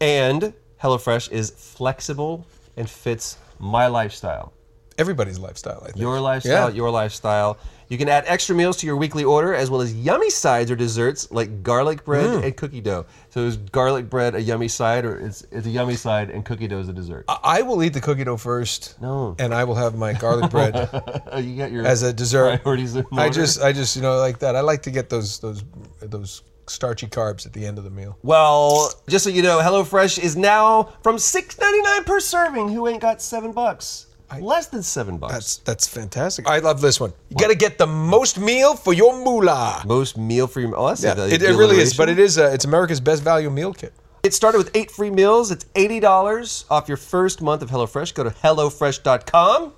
And 0.00 0.52
HelloFresh 0.82 1.30
is 1.32 1.50
flexible 1.50 2.46
and 2.76 2.88
fits 2.90 3.38
my 3.58 3.86
lifestyle. 3.86 4.52
everybody's 4.98 5.38
lifestyle. 5.38 5.80
I 5.82 5.86
think 5.86 5.98
Your 5.98 6.20
lifestyle, 6.20 6.68
Yeah. 6.70 6.76
your 6.76 6.90
lifestyle. 6.90 7.56
You 7.94 7.98
can 7.98 8.08
add 8.08 8.24
extra 8.26 8.56
meals 8.56 8.76
to 8.78 8.86
your 8.86 8.96
weekly 8.96 9.22
order 9.22 9.54
as 9.54 9.70
well 9.70 9.80
as 9.80 9.94
yummy 9.94 10.28
sides 10.30 10.68
or 10.68 10.74
desserts 10.74 11.30
like 11.30 11.62
garlic 11.62 12.04
bread 12.04 12.24
Mm. 12.28 12.44
and 12.44 12.56
cookie 12.56 12.80
dough. 12.80 13.06
So 13.30 13.40
is 13.42 13.56
garlic 13.56 14.10
bread 14.10 14.34
a 14.34 14.42
yummy 14.42 14.66
side 14.66 15.04
or 15.04 15.20
it's, 15.20 15.46
it's 15.52 15.64
a 15.66 15.70
yummy 15.70 15.94
side 15.94 16.30
and 16.30 16.44
cookie 16.44 16.66
dough 16.66 16.80
is 16.80 16.88
a 16.88 16.92
dessert? 16.92 17.24
I 17.28 17.38
I 17.58 17.62
will 17.62 17.80
eat 17.84 17.92
the 17.94 18.00
cookie 18.00 18.24
dough 18.24 18.36
first. 18.36 19.00
No. 19.00 19.36
and 19.38 19.54
I 19.54 19.62
will 19.62 19.76
have 19.76 19.94
my 19.94 20.12
garlic 20.12 20.50
bread 20.50 20.74
you 21.38 21.56
got 21.56 21.70
your 21.70 21.86
as 21.86 22.02
a 22.02 22.12
dessert. 22.12 22.62
priorities 22.62 22.96
I 23.12 23.30
just, 23.30 23.62
I 23.62 23.72
just, 23.72 23.94
you 23.94 24.02
know, 24.02 24.18
like 24.18 24.40
that. 24.40 24.56
I 24.56 24.60
like 24.60 24.82
to 24.82 24.90
get 24.90 25.08
those, 25.08 25.38
those, 25.38 25.62
those 26.00 26.42
starchy 26.66 27.06
carbs 27.06 27.46
at 27.46 27.52
the 27.52 27.64
end 27.64 27.78
of 27.78 27.84
the 27.84 27.90
meal. 27.90 28.18
Well, 28.22 28.90
just 29.08 29.22
so 29.22 29.30
you 29.30 29.42
know, 29.42 29.58
HelloFresh 29.60 30.18
is 30.18 30.34
now 30.36 30.84
from 31.04 31.18
six 31.18 31.58
ninety 31.60 31.82
nine 31.82 32.02
per 32.04 32.18
serving. 32.18 32.70
Who 32.70 32.88
ain't 32.88 33.02
got 33.02 33.22
seven 33.22 33.52
bucks? 33.52 34.06
Less 34.40 34.66
than 34.68 34.82
seven 34.82 35.18
bucks. 35.18 35.32
That's 35.34 35.56
that's 35.58 35.86
fantastic. 35.86 36.46
I 36.48 36.58
love 36.58 36.80
this 36.80 37.00
one. 37.00 37.12
You 37.30 37.36
got 37.36 37.48
to 37.48 37.54
get 37.54 37.78
the 37.78 37.86
most 37.86 38.38
meal 38.38 38.74
for 38.76 38.92
your 38.92 39.16
moolah. 39.24 39.82
Most 39.86 40.16
meal 40.18 40.46
for 40.46 40.60
your 40.60 40.76
oh, 40.76 40.88
that's 40.88 41.02
Yeah, 41.02 41.14
a- 41.16 41.26
it, 41.28 41.42
it 41.42 41.56
really 41.56 41.76
is. 41.78 41.94
But 41.96 42.08
it 42.08 42.18
is. 42.18 42.38
Uh, 42.38 42.50
it's 42.52 42.64
America's 42.64 43.00
best 43.00 43.22
value 43.22 43.50
meal 43.50 43.72
kit. 43.72 43.92
It 44.22 44.32
started 44.32 44.58
with 44.58 44.70
eight 44.74 44.90
free 44.90 45.10
meals. 45.10 45.50
It's 45.50 45.66
eighty 45.74 46.00
dollars 46.00 46.64
off 46.70 46.88
your 46.88 46.96
first 46.96 47.42
month 47.42 47.60
of 47.62 47.70
HelloFresh. 47.70 48.14
Go 48.14 48.24
to 48.24 48.30
hellofresh.com 48.30 49.72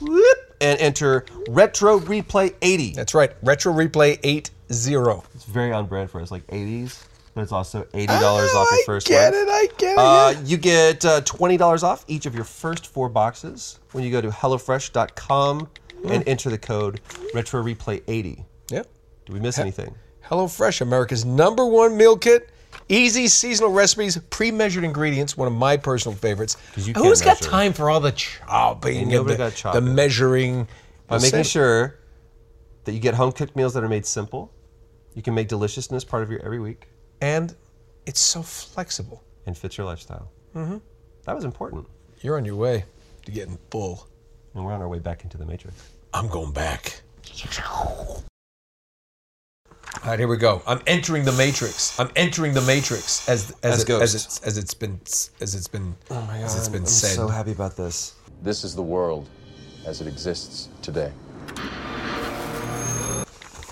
whoop, 0.00 0.38
and 0.60 0.78
enter 0.80 1.24
Retro 1.48 1.98
Replay 1.98 2.54
eighty. 2.62 2.92
That's 2.92 3.14
right. 3.14 3.32
Retro 3.42 3.72
Replay 3.72 4.18
eight 4.22 4.50
zero. 4.72 5.24
It's 5.34 5.44
very 5.44 5.72
on 5.72 5.86
brand 5.86 6.10
for 6.10 6.20
us, 6.20 6.30
like 6.30 6.42
eighties, 6.50 7.04
but 7.34 7.42
it's 7.42 7.52
also 7.52 7.86
eighty 7.94 8.06
dollars 8.06 8.50
off 8.54 8.68
your 8.72 8.84
first 8.84 9.08
I 9.08 9.10
get 9.10 9.32
month. 9.32 9.48
it, 9.48 9.50
I 9.50 9.68
get 9.78 9.92
it, 9.92 9.98
Uh, 9.98 10.32
yeah. 10.34 10.40
You 10.46 10.56
get 10.56 11.04
uh, 11.04 11.20
twenty 11.22 11.56
dollars 11.56 11.82
off 11.82 12.04
each 12.08 12.26
of 12.26 12.34
your 12.34 12.44
first 12.44 12.86
four 12.86 13.08
boxes 13.08 13.78
when 13.92 14.04
you 14.04 14.10
go 14.10 14.20
to 14.20 14.28
hellofresh.com 14.28 15.68
and 16.08 16.26
enter 16.28 16.50
the 16.50 16.58
code 16.58 17.00
Retro 17.34 17.62
Replay 17.62 18.02
eighty. 18.08 18.44
Yeah. 18.70 18.82
Do 19.26 19.32
we 19.32 19.40
miss 19.40 19.58
anything? 19.58 19.94
HelloFresh, 20.28 20.80
America's 20.80 21.24
number 21.24 21.66
one 21.66 21.96
meal 21.96 22.16
kit. 22.16 22.50
Easy 22.88 23.26
seasonal 23.26 23.72
recipes, 23.72 24.16
pre-measured 24.30 24.84
ingredients. 24.84 25.36
One 25.36 25.48
of 25.48 25.54
my 25.54 25.76
personal 25.76 26.16
favorites. 26.16 26.56
Who's 26.74 27.20
got 27.20 27.40
time 27.40 27.72
for 27.72 27.90
all 27.90 27.98
the 28.00 28.12
chopping 28.12 29.12
and 29.12 29.28
the, 29.28 29.36
got 29.36 29.72
the 29.72 29.80
measuring? 29.80 30.68
By 31.08 31.16
making 31.16 31.30
same- 31.30 31.44
sure 31.44 31.98
that 32.84 32.92
you 32.92 33.00
get 33.00 33.14
home 33.14 33.32
cooked 33.32 33.56
meals 33.56 33.74
that 33.74 33.82
are 33.82 33.88
made 33.88 34.06
simple, 34.06 34.52
you 35.14 35.22
can 35.22 35.34
make 35.34 35.48
deliciousness 35.48 36.04
part 36.04 36.22
of 36.22 36.30
your 36.30 36.40
every 36.44 36.60
week 36.60 36.86
and 37.20 37.54
it's 38.06 38.20
so 38.20 38.42
flexible. 38.42 39.22
and 39.46 39.56
fits 39.56 39.76
your 39.78 39.86
lifestyle. 39.86 40.30
Mm-hmm. 40.54 40.78
That 41.24 41.34
was 41.34 41.44
important. 41.44 41.86
You're 42.20 42.36
on 42.36 42.44
your 42.44 42.56
way 42.56 42.84
to 43.24 43.32
getting 43.32 43.58
full. 43.70 44.06
And 44.54 44.64
we're 44.64 44.72
on 44.72 44.80
our 44.82 44.88
way 44.88 44.98
back 44.98 45.22
into 45.24 45.38
the 45.38 45.46
Matrix. 45.46 45.76
I'm 46.12 46.28
going 46.28 46.52
back. 46.52 47.02
All 50.02 50.10
right, 50.10 50.18
here 50.18 50.28
we 50.28 50.36
go. 50.36 50.62
I'm 50.66 50.80
entering 50.86 51.24
the 51.24 51.32
matrix. 51.32 51.98
I'm 51.98 52.10
entering 52.16 52.54
the 52.54 52.60
matrix 52.62 53.28
as 53.28 53.50
as, 53.62 53.82
As 53.82 53.88
it, 53.88 53.90
as, 54.02 54.14
it's, 54.14 54.40
as 54.42 54.58
it's 54.58 54.74
been 54.74 55.00
as 55.40 55.54
it's 55.54 55.68
been 55.68 55.94
Oh 56.10 56.20
my 56.22 56.38
as 56.38 56.56
it's 56.56 56.68
been 56.68 56.82
I'm 56.82 56.86
said. 56.86 57.14
so 57.16 57.28
happy 57.28 57.52
about 57.52 57.76
this. 57.76 58.14
This 58.42 58.64
is 58.64 58.74
the 58.74 58.82
world 58.82 59.28
as 59.86 60.00
it 60.00 60.06
exists 60.06 60.68
today. 60.82 61.12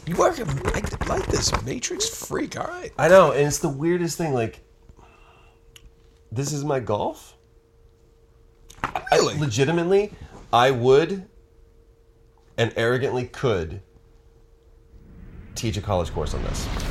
You 0.09 0.23
are 0.23 0.33
I 0.33 1.07
like 1.07 1.27
this 1.27 1.63
matrix 1.65 2.09
freak. 2.09 2.59
All 2.59 2.67
right. 2.67 2.91
I 2.97 3.09
know, 3.09 3.33
and 3.33 3.47
it's 3.47 3.59
the 3.59 3.69
weirdest 3.69 4.17
thing. 4.17 4.33
Like, 4.33 4.65
this 6.33 6.51
is 6.51 6.65
my 6.65 6.81
golf. 6.81 7.37
Really? 9.13 9.35
I, 9.35 9.39
legitimately, 9.39 10.13
I 10.51 10.71
would 10.71 11.29
and 12.57 12.73
arrogantly 12.75 13.27
could 13.27 13.83
teach 15.55 15.77
a 15.77 15.83
college 15.83 16.11
course 16.13 16.33
on 16.33 16.43
this. 16.43 16.88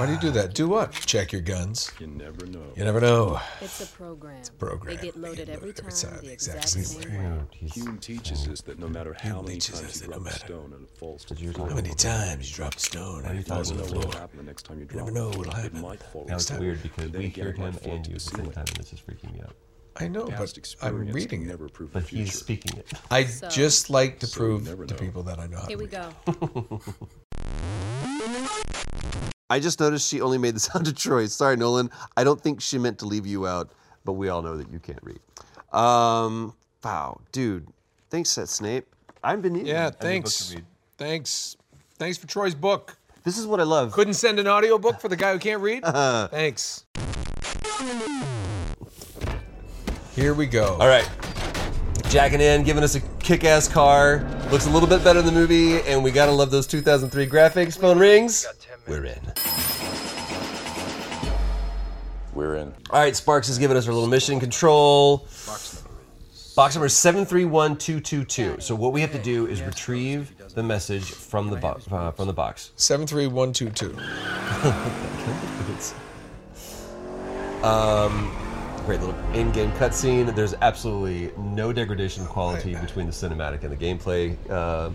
Do 0.00 0.06
what? 0.06 0.08
Why 0.08 0.18
do 0.18 0.26
you 0.26 0.32
do 0.32 0.38
that? 0.40 0.54
Do 0.54 0.68
what? 0.68 0.92
Check 0.92 1.32
your 1.32 1.42
guns. 1.42 1.92
You 1.98 2.06
never 2.06 2.46
know. 2.46 2.62
You 2.74 2.84
never 2.84 3.00
know. 3.00 3.38
It's 3.60 3.80
a 3.82 3.86
program. 3.86 4.36
It's 4.38 4.48
a 4.48 4.52
program. 4.52 4.96
They 4.96 5.02
get 5.02 5.16
loaded 5.16 5.50
every 5.50 5.72
time, 5.74 5.90
the 5.90 6.32
exact 6.32 6.64
exactly. 6.74 6.82
same 6.84 7.36
way. 7.36 7.40
Hume 7.50 7.98
teaches 7.98 8.48
us 8.48 8.62
that 8.62 8.78
no 8.78 8.88
matter 8.88 9.14
how 9.18 9.42
many 9.42 9.58
times 9.58 10.00
you 10.00 10.08
that 10.08 10.10
no 10.10 10.24
drop 10.24 10.26
a 10.26 10.38
stone 10.38 10.72
and 10.72 10.84
it 10.84 10.90
falls 10.96 11.24
to 11.26 11.34
the 11.34 11.52
floor, 11.52 11.68
How 11.68 11.74
many 11.74 11.90
times 11.94 12.48
you 12.50 12.56
drop 12.56 12.74
a 12.76 12.80
stone 12.80 13.24
and 13.26 13.38
it 13.38 13.46
falls 13.46 13.70
never 13.70 13.82
the 13.82 13.86
know 13.88 13.92
floor? 14.00 14.06
what'll 14.06 14.20
happen 14.20 14.36
the 14.38 14.42
next 14.44 14.62
time 14.62 14.78
you 14.80 14.86
You 14.90 14.96
never 14.96 15.10
know 15.10 15.28
what'll 15.28 15.42
It 15.52 15.54
happen. 15.54 15.80
might 15.82 16.02
fall 16.02 16.24
Now 16.26 16.34
it's 16.36 16.44
instead. 16.44 16.60
weird 16.60 16.82
because 16.82 17.10
we 17.10 17.28
hear 17.28 17.52
him 17.52 17.64
and 17.84 18.06
you 18.06 18.14
at 18.14 18.20
the 18.20 18.20
same 18.20 18.50
time, 18.52 18.64
and 18.68 18.76
this 18.76 18.92
is 18.94 19.00
freaking 19.00 19.34
me 19.34 19.40
out. 19.42 19.54
I 19.96 20.08
know, 20.08 20.24
but 20.28 20.58
I'm 20.82 21.08
reading 21.12 21.42
it. 21.42 21.48
never 21.48 21.68
prove 21.68 21.92
But 21.92 22.06
the 22.06 22.16
he's 22.16 22.38
speaking 22.38 22.78
it. 22.78 22.90
I 23.10 23.24
So- 23.26 23.48
just 23.50 23.90
like 23.90 24.18
to 24.20 24.26
So 24.26 24.38
prove 24.40 24.86
to 24.86 24.94
people 24.94 25.24
that 25.24 25.38
I 25.38 25.46
know 25.46 25.58
how 25.58 25.66
Here 25.66 25.76
to 25.76 25.84
we 25.84 25.88
read. 25.90 26.70
go. 26.70 26.80
I 29.50 29.58
just 29.58 29.80
noticed 29.80 30.08
she 30.08 30.20
only 30.20 30.38
made 30.38 30.54
the 30.54 30.60
sound 30.60 30.86
of 30.88 30.94
Troy. 30.96 31.26
Sorry, 31.26 31.56
Nolan. 31.56 31.90
I 32.16 32.24
don't 32.24 32.40
think 32.40 32.60
she 32.60 32.78
meant 32.78 32.98
to 33.00 33.06
leave 33.06 33.26
you 33.26 33.46
out, 33.46 33.70
but 34.04 34.12
we 34.12 34.28
all 34.28 34.40
know 34.42 34.56
that 34.56 34.70
you 34.72 34.78
can't 34.78 35.00
read. 35.02 35.18
Um, 35.72 36.54
wow, 36.82 37.20
dude. 37.32 37.66
Thanks, 38.08 38.30
Seth 38.30 38.48
Snape. 38.48 38.86
I've 39.22 39.42
been 39.42 39.52
needing 39.52 39.68
Yeah, 39.68 39.82
a 39.82 39.84
new 39.86 39.90
book 39.90 40.00
thanks. 40.00 40.56
Thanks. 40.96 41.56
Thanks 41.98 42.16
for 42.16 42.26
Troy's 42.26 42.54
book. 42.54 42.96
This 43.24 43.36
is 43.36 43.46
what 43.46 43.60
I 43.60 43.64
love. 43.64 43.92
Couldn't 43.92 44.14
send 44.14 44.38
an 44.38 44.48
audiobook 44.48 44.98
for 45.00 45.08
the 45.08 45.16
guy 45.16 45.32
who 45.32 45.38
can't 45.38 45.60
read? 45.60 45.84
Thanks. 45.84 46.86
Here 50.14 50.32
we 50.32 50.46
go. 50.46 50.76
All 50.80 50.88
right. 50.88 51.08
Jacking 52.08 52.40
in, 52.40 52.62
giving 52.64 52.82
us 52.82 52.94
a 52.94 53.00
kick 53.20 53.44
ass 53.44 53.68
car. 53.68 54.26
Looks 54.50 54.66
a 54.66 54.70
little 54.70 54.88
bit 54.88 55.04
better 55.04 55.20
in 55.20 55.26
the 55.26 55.32
movie, 55.32 55.80
and 55.82 56.02
we 56.02 56.10
gotta 56.10 56.32
love 56.32 56.50
those 56.50 56.66
2003 56.66 57.26
graphics. 57.26 57.78
Phone 57.78 57.98
rings. 57.98 58.46
We're 58.86 59.04
in. 59.04 59.20
We're 62.32 62.56
in. 62.56 62.74
All 62.90 63.00
right, 63.00 63.14
Sparks 63.16 63.48
has 63.48 63.58
given 63.58 63.76
us 63.76 63.86
our 63.86 63.92
little 63.92 64.08
mission 64.08 64.40
control. 64.40 65.26
Box 66.56 66.74
number 66.74 66.88
731222. 66.88 68.60
So 68.60 68.74
what 68.74 68.92
we 68.92 69.00
have 69.00 69.12
to 69.12 69.22
do 69.22 69.46
is 69.46 69.62
retrieve 69.62 70.32
the 70.54 70.62
message 70.62 71.04
from 71.04 71.48
the 71.48 71.56
box. 71.56 71.86
Uh, 71.90 72.10
from 72.10 72.26
the 72.26 72.32
box. 72.32 72.72
73122. 72.76 73.96
Um, 77.62 78.34
great 78.86 79.00
little 79.00 79.14
in-game 79.34 79.70
cutscene. 79.72 80.34
There's 80.34 80.54
absolutely 80.62 81.30
no 81.36 81.74
degradation 81.74 82.24
quality 82.24 82.74
between 82.74 83.04
the 83.04 83.12
cinematic 83.12 83.64
and 83.64 83.70
the 83.70 83.76
gameplay. 83.76 84.34
Uh, 84.48 84.90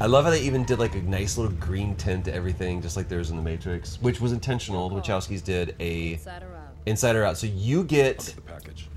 I 0.00 0.06
love 0.06 0.24
how 0.24 0.30
they 0.30 0.40
even 0.42 0.64
did 0.64 0.78
like 0.78 0.94
a 0.96 1.02
nice 1.02 1.38
little 1.38 1.52
green 1.58 1.94
tint 1.94 2.24
to 2.24 2.34
everything, 2.34 2.82
just 2.82 2.96
like 2.96 3.08
there's 3.08 3.30
in 3.30 3.36
the 3.36 3.42
Matrix, 3.42 4.00
which 4.00 4.20
was 4.20 4.32
intentional. 4.32 4.88
The 4.88 4.96
Wachowskis 4.96 5.44
did 5.44 5.76
a 5.78 6.14
Inside 6.14 6.42
or 6.42 6.54
out? 6.56 6.72
Inside 6.86 7.16
Out. 7.16 7.36
So 7.38 7.46
you 7.46 7.84
get 7.84 8.18
The 8.18 8.40
package. 8.40 8.88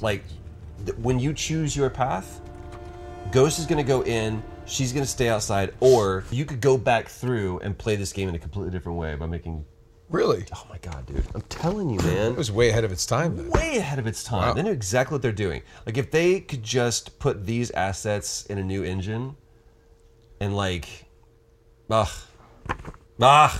like 0.00 0.22
th- 0.86 0.96
when 0.98 1.18
you 1.18 1.34
choose 1.34 1.76
your 1.76 1.90
path, 1.90 2.40
Ghost 3.32 3.58
is 3.58 3.66
going 3.66 3.78
to 3.84 3.86
go 3.86 4.02
in, 4.04 4.42
she's 4.64 4.92
going 4.92 5.04
to 5.04 5.10
stay 5.10 5.28
outside, 5.28 5.74
or 5.80 6.24
you 6.30 6.44
could 6.46 6.60
go 6.60 6.78
back 6.78 7.08
through 7.08 7.58
and 7.58 7.76
play 7.76 7.96
this 7.96 8.12
game 8.12 8.28
in 8.30 8.34
a 8.34 8.38
completely 8.38 8.70
different 8.70 8.96
way 8.98 9.14
by 9.16 9.26
making. 9.26 9.64
Really? 10.08 10.44
Oh 10.54 10.64
my 10.70 10.78
god, 10.78 11.04
dude! 11.06 11.24
I'm 11.34 11.42
telling 11.42 11.90
you, 11.90 11.98
man. 11.98 12.32
It 12.32 12.38
was 12.38 12.52
way 12.52 12.68
ahead 12.70 12.84
of 12.84 12.92
its 12.92 13.04
time 13.04 13.36
then. 13.36 13.50
way 13.50 13.76
ahead 13.78 13.98
of 13.98 14.06
its 14.06 14.22
time. 14.22 14.48
Wow. 14.48 14.54
They 14.54 14.62
knew 14.62 14.70
exactly 14.70 15.16
what 15.16 15.20
they're 15.22 15.32
doing. 15.32 15.62
Like 15.84 15.98
if 15.98 16.12
they 16.12 16.38
could 16.40 16.62
just 16.62 17.18
put 17.18 17.44
these 17.44 17.72
assets 17.72 18.46
in 18.46 18.58
a 18.58 18.62
new 18.64 18.84
engine, 18.84 19.34
and 20.40 20.56
like, 20.56 21.06
ugh, 21.90 22.08
ugh. 23.20 23.58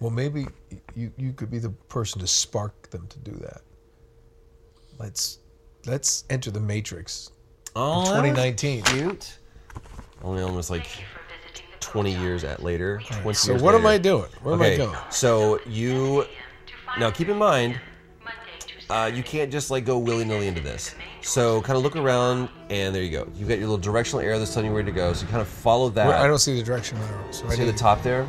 Well, 0.00 0.10
maybe 0.10 0.46
you 0.94 1.12
you 1.16 1.32
could 1.32 1.50
be 1.50 1.58
the 1.58 1.70
person 1.70 2.20
to 2.20 2.26
spark 2.26 2.90
them 2.90 3.06
to 3.08 3.18
do 3.18 3.32
that. 3.32 3.62
Let's 4.98 5.38
let's 5.86 6.24
enter 6.30 6.50
the 6.50 6.60
matrix 6.60 7.30
Oh, 7.76 8.00
in 8.00 8.06
2019. 8.06 8.82
Cute. 8.82 9.38
Only 10.22 10.42
almost 10.42 10.70
like 10.70 10.88
20 11.80 12.12
years 12.16 12.42
at 12.44 12.62
later. 12.62 13.00
20 13.22 13.32
So 13.34 13.52
years 13.52 13.62
what 13.62 13.74
am. 13.74 13.86
I 13.86 13.98
doing? 13.98 14.28
Where 14.42 14.54
am 14.54 14.62
I 14.62 14.66
okay, 14.66 14.76
going? 14.78 14.96
So 15.10 15.60
you 15.66 16.26
now 16.98 17.10
keep 17.10 17.28
in 17.28 17.38
mind, 17.38 17.80
uh, 18.90 19.10
you 19.12 19.22
can't 19.22 19.50
just 19.52 19.70
like 19.70 19.84
go 19.84 19.98
willy 19.98 20.24
nilly 20.24 20.46
into 20.48 20.60
this. 20.60 20.94
So 21.20 21.60
kind 21.62 21.76
of 21.76 21.82
look 21.82 21.96
around, 21.96 22.48
and 22.70 22.94
there 22.94 23.02
you 23.02 23.10
go. 23.10 23.28
You've 23.34 23.48
got 23.48 23.58
your 23.58 23.68
little 23.68 23.78
directional 23.82 24.20
arrow 24.24 24.38
that's 24.38 24.52
telling 24.54 24.68
you 24.68 24.74
where 24.74 24.82
to 24.82 24.92
go. 24.92 25.12
So 25.12 25.22
you 25.26 25.28
kind 25.28 25.42
of 25.42 25.48
follow 25.48 25.88
that. 25.90 26.08
I 26.08 26.26
don't 26.26 26.38
see 26.38 26.56
the 26.56 26.62
direction 26.62 26.98
arrow. 26.98 27.24
So 27.30 27.46
I 27.46 27.54
See 27.54 27.64
need- 27.64 27.72
the 27.72 27.78
top 27.78 28.02
there? 28.02 28.26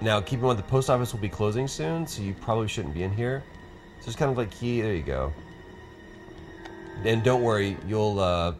Now, 0.00 0.20
keep 0.20 0.40
in 0.40 0.44
mind 0.46 0.58
the 0.58 0.64
post 0.64 0.90
office 0.90 1.12
will 1.12 1.20
be 1.20 1.28
closing 1.28 1.66
soon, 1.66 2.06
so 2.06 2.20
you 2.22 2.34
probably 2.34 2.68
shouldn't 2.68 2.92
be 2.94 3.04
in 3.04 3.12
here. 3.12 3.42
So 4.00 4.06
just 4.06 4.18
kind 4.18 4.30
of 4.30 4.36
like 4.36 4.50
key. 4.50 4.82
There 4.82 4.92
you 4.94 5.02
go. 5.02 5.32
And 7.04 7.22
don't 7.22 7.42
worry, 7.42 7.76
you'll 7.86 8.20
uh, 8.20 8.54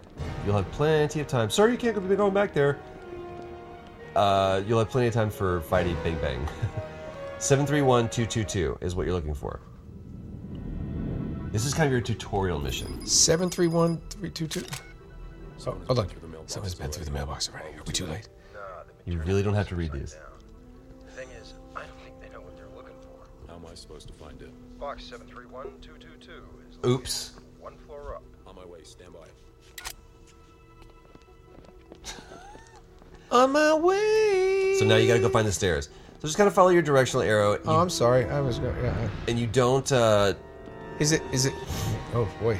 you'll 0.46 0.56
have 0.56 0.70
plenty 0.72 1.20
of 1.20 1.26
time. 1.26 1.50
Sorry, 1.50 1.72
you 1.72 1.78
can't 1.78 2.08
be 2.08 2.16
going 2.16 2.32
back 2.34 2.54
there. 2.54 2.78
Uh, 4.16 4.62
you'll 4.66 4.78
have 4.78 4.88
plenty 4.88 5.08
of 5.08 5.14
time 5.14 5.28
for 5.28 5.60
fighting 5.62 5.96
Bang 6.02 6.16
Bang. 6.20 6.48
Seven 7.38 7.66
three 7.66 7.82
one 7.82 8.08
two 8.08 8.26
two 8.26 8.44
two 8.44 8.78
is 8.80 8.94
what 8.94 9.04
you're 9.06 9.14
looking 9.14 9.34
for. 9.34 9.60
This 11.54 11.64
is 11.64 11.72
kind 11.72 11.86
of 11.86 11.92
your 11.92 12.00
tutorial 12.00 12.58
mission. 12.58 13.06
Seven 13.06 13.48
three 13.48 13.68
one 13.68 13.98
three 14.10 14.28
two 14.28 14.48
two. 14.48 14.64
Oh, 15.68 15.76
hold 15.86 16.00
on. 16.00 16.08
Someone's 16.46 16.74
been 16.74 16.90
through 16.90 17.04
the 17.04 17.12
mailbox 17.12 17.48
already. 17.48 17.78
Are 17.78 17.82
we 17.86 17.92
too 17.92 18.06
late? 18.06 18.28
You 19.04 19.20
really 19.20 19.44
don't 19.44 19.54
have 19.54 19.68
to 19.68 19.76
read 19.76 19.92
these. 19.92 20.16
The 21.06 21.12
thing 21.12 21.28
is, 21.40 21.54
I 21.76 21.82
don't 21.82 22.00
think 22.02 22.20
they 22.20 22.28
know 22.30 22.40
what 22.40 22.56
they're 22.56 22.66
looking 22.74 22.96
for. 23.02 23.28
How 23.48 23.54
am 23.54 23.66
I 23.70 23.76
supposed 23.76 24.08
to 24.08 24.14
find 24.14 24.42
it? 24.42 24.50
Box 24.80 25.04
731222 25.04 26.32
is 26.72 26.90
Oops. 26.90 27.34
one 27.60 27.76
floor 27.86 28.16
up. 28.16 28.24
On 28.48 28.56
my 28.56 28.64
way. 28.64 28.82
Stand 28.82 29.12
by. 29.12 29.28
On 33.30 33.52
my 33.52 33.74
way. 33.74 34.74
So 34.80 34.86
now 34.86 34.96
you 34.96 35.06
got 35.06 35.14
to 35.14 35.20
go 35.20 35.28
find 35.28 35.46
the 35.46 35.52
stairs. 35.52 35.88
So 36.18 36.22
just 36.26 36.36
kind 36.36 36.48
of 36.48 36.54
follow 36.54 36.70
your 36.70 36.82
directional 36.82 37.22
arrow. 37.22 37.60
Oh, 37.64 37.78
I'm 37.78 37.90
sorry. 37.90 38.24
I 38.24 38.40
was 38.40 38.58
going. 38.58 38.74
Yeah. 38.82 39.08
and 39.28 39.38
you 39.38 39.46
don't. 39.46 39.92
Uh, 39.92 40.34
Is 40.98 41.12
it? 41.12 41.22
Is 41.32 41.46
it? 41.46 41.54
Oh 42.14 42.28
boy. 42.40 42.58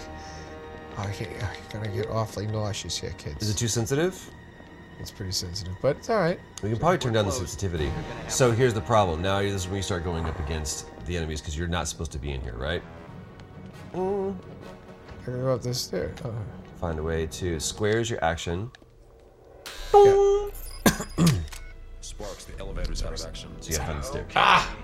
I 0.97 1.11
can't, 1.11 1.31
I'm 1.43 1.51
gonna 1.71 1.89
get 1.89 2.09
awfully 2.09 2.47
nauseous 2.47 2.99
here, 2.99 3.15
kids. 3.19 3.43
is 3.43 3.51
it 3.51 3.57
too 3.57 3.69
sensitive? 3.69 4.31
It's 5.01 5.11
pretty 5.11 5.33
sensitive, 5.33 5.75
but 5.83 5.97
it's 5.97 6.09
all 6.09 6.21
right. 6.21 6.39
We 6.63 6.71
can 6.71 6.79
probably 6.79 6.99
turn 6.99 7.13
down 7.13 7.27
the 7.27 7.33
sensitivity. 7.33 7.91
So 8.29 8.53
here's 8.53 8.75
the 8.75 8.81
problem. 8.81 9.21
Now 9.21 9.41
this 9.41 9.53
is 9.53 9.67
when 9.67 9.77
you 9.77 9.83
start 9.83 10.05
going 10.05 10.25
up 10.27 10.39
against 10.39 10.87
the 11.07 11.17
enemies 11.17 11.41
because 11.41 11.59
you're 11.59 11.67
not 11.67 11.89
supposed 11.89 12.13
to 12.13 12.19
be 12.19 12.31
in 12.31 12.41
here, 12.41 12.57
right? 12.57 12.83
I'm 13.93 14.39
gonna 15.27 15.39
go 15.39 15.55
up 15.55 15.63
this 15.63 15.81
stair. 15.81 16.15
Oh. 16.25 16.33
Find 16.81 16.99
a 16.99 17.03
way 17.03 17.27
to 17.27 17.59
squares 17.59 18.09
your 18.09 18.23
action. 18.25 18.71
Sparks, 22.01 22.45
the 22.45 22.59
elevator's 22.61 23.03
out 23.03 23.19
of 23.19 23.27
action. 23.27 23.51
So 23.61 23.71
you 23.71 23.79
gotta 23.79 23.91
find 23.91 24.03
the 24.03 24.07
stair. 24.07 24.27
Ah! 24.37 24.77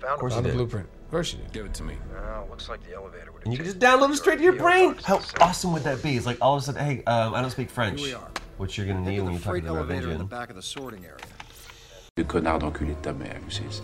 Found 0.00 0.14
Of 0.14 0.20
course 0.20 0.34
Found 0.34 0.46
a 0.46 0.52
blueprint. 0.52 0.88
Of 1.06 1.10
course 1.12 1.32
you. 1.32 1.38
Give 1.52 1.66
it 1.66 1.74
to 1.74 1.84
me. 1.84 1.96
Uh, 2.16 2.42
looks 2.50 2.68
like 2.68 2.84
the 2.84 2.94
elevator 2.94 3.30
would 3.30 3.44
And 3.44 3.52
you 3.52 3.58
can 3.58 3.64
just 3.64 3.78
download 3.78 4.10
it 4.10 4.16
straight 4.16 4.38
to 4.38 4.42
your 4.42 4.54
brain. 4.54 4.96
How 5.04 5.22
awesome 5.40 5.72
would 5.72 5.84
that 5.84 6.02
be? 6.02 6.16
It's 6.16 6.26
like 6.26 6.38
all 6.40 6.56
of 6.56 6.62
a 6.62 6.66
sudden, 6.66 6.84
hey, 6.84 7.04
um, 7.04 7.32
I 7.32 7.40
don't 7.40 7.50
speak 7.50 7.70
French. 7.70 8.00
Here 8.00 8.08
we 8.08 8.14
are. 8.14 8.28
Which 8.58 8.76
you're 8.76 8.88
gonna 8.88 9.08
need 9.08 9.20
when 9.20 9.32
you 9.32 9.38
talk 9.38 9.44
to 9.44 9.50
freight 9.50 9.62
the 9.62 9.68
elevator 9.68 10.10
in 10.10 10.18
the 10.18 10.24
Merovingian. 10.24 10.26
back 10.26 10.50
of 10.50 10.56
the 10.56 10.62
sorting 10.62 11.04
area. 11.04 11.18
Le 12.16 12.24
connard 12.24 12.58
d'enculé 12.58 12.94
de 12.94 13.02
ta 13.02 13.12
mère, 13.12 13.38
c'est 13.48 13.82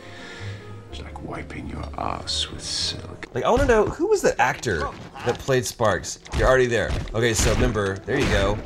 it's 0.91 1.01
like 1.01 1.23
wiping 1.23 1.69
your 1.71 1.85
ass 1.97 2.51
with 2.51 2.63
silk. 2.63 3.27
Like 3.35 3.45
I 3.45 3.51
want 3.51 3.63
to 3.63 3.67
know 3.67 3.87
who 3.87 4.09
was 4.09 4.21
the 4.21 4.39
actor 4.41 4.87
that 5.25 5.39
played 5.39 5.65
Sparks. 5.65 6.19
You're 6.37 6.47
already 6.47 6.67
there. 6.67 6.91
Okay, 7.15 7.33
so 7.33 7.55
remember, 7.55 7.97
there 7.99 8.19
you 8.19 8.27
go. 8.27 8.59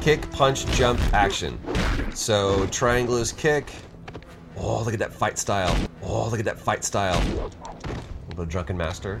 Kick, 0.00 0.30
punch, 0.30 0.66
jump, 0.66 1.00
action. 1.12 1.58
So 2.14 2.66
triangle 2.68 3.16
is 3.16 3.32
kick. 3.32 3.72
Oh, 4.56 4.84
look 4.84 4.92
at 4.92 5.00
that 5.00 5.12
fight 5.12 5.36
style. 5.36 5.76
Oh, 6.02 6.28
look 6.28 6.38
at 6.38 6.44
that 6.44 6.60
fight 6.60 6.84
style. 6.84 7.20
A 8.34 8.38
little 8.38 8.46
drunken 8.46 8.76
master. 8.76 9.20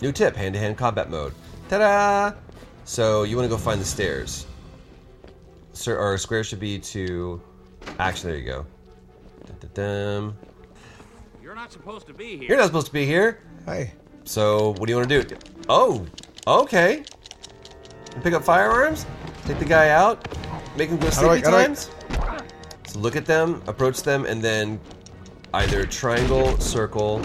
New 0.00 0.12
tip: 0.12 0.36
hand-to-hand 0.36 0.78
combat 0.78 1.10
mode. 1.10 1.34
Ta-da! 1.68 2.32
So 2.84 3.24
you 3.24 3.36
want 3.36 3.46
to 3.46 3.50
go 3.50 3.58
find 3.58 3.80
the 3.80 3.84
stairs. 3.84 4.46
Sir, 5.72 5.98
or 5.98 6.16
square 6.18 6.44
should 6.44 6.60
be 6.60 6.78
to 6.78 7.40
action. 7.98 8.30
There 8.30 8.38
you 8.38 8.44
go. 8.46 8.66
Dun-dun-dun. 9.46 10.36
You're 11.42 11.54
not 11.54 11.72
supposed 11.72 12.06
to 12.06 12.14
be 12.14 12.36
here. 12.36 12.48
You're 12.48 12.58
not 12.58 12.66
supposed 12.66 12.86
to 12.86 12.92
be 12.92 13.04
here. 13.04 13.40
Hey. 13.66 13.92
So 14.24 14.70
what 14.74 14.86
do 14.86 14.92
you 14.92 14.96
want 14.96 15.08
to 15.08 15.22
do? 15.24 15.36
Oh, 15.68 16.06
okay. 16.46 17.02
Pick 18.22 18.34
up 18.34 18.44
firearms, 18.44 19.04
take 19.46 19.58
the 19.58 19.64
guy 19.64 19.88
out, 19.90 20.26
make 20.76 20.90
him 20.90 20.98
go 20.98 21.06
How 21.10 21.12
I- 21.30 21.40
sleepy 21.40 21.44
how 21.44 21.50
do 21.50 21.56
I- 21.56 21.66
times. 21.66 21.90
So 22.90 22.98
look 22.98 23.14
at 23.14 23.24
them, 23.24 23.62
approach 23.68 24.02
them, 24.02 24.26
and 24.26 24.42
then 24.42 24.80
either 25.54 25.84
triangle, 25.84 26.58
circle, 26.58 27.22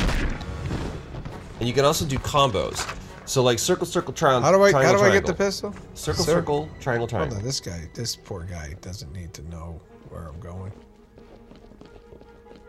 and 1.60 1.68
you 1.68 1.74
can 1.74 1.84
also 1.86 2.06
do 2.06 2.20
combos. 2.20 2.96
So 3.26 3.42
like 3.42 3.58
circle, 3.58 3.88
circle, 3.88 4.14
triangle. 4.14 4.44
How 4.44 4.56
do 4.56 4.62
I? 4.62 4.72
How 4.72 4.82
triangle, 4.82 5.04
do 5.04 5.10
I 5.10 5.14
get 5.14 5.26
the 5.26 5.34
pistol? 5.34 5.74
Circle, 5.96 6.24
circle, 6.24 6.70
triangle, 6.80 7.08
triangle. 7.08 7.38
Hold 7.38 7.42
on. 7.42 7.44
This 7.44 7.60
guy, 7.60 7.90
this 7.96 8.16
poor 8.16 8.44
guy, 8.44 8.76
doesn't 8.82 9.12
need 9.12 9.34
to 9.34 9.42
know 9.50 9.82
where 10.10 10.28
I'm 10.28 10.40
going. 10.40 10.72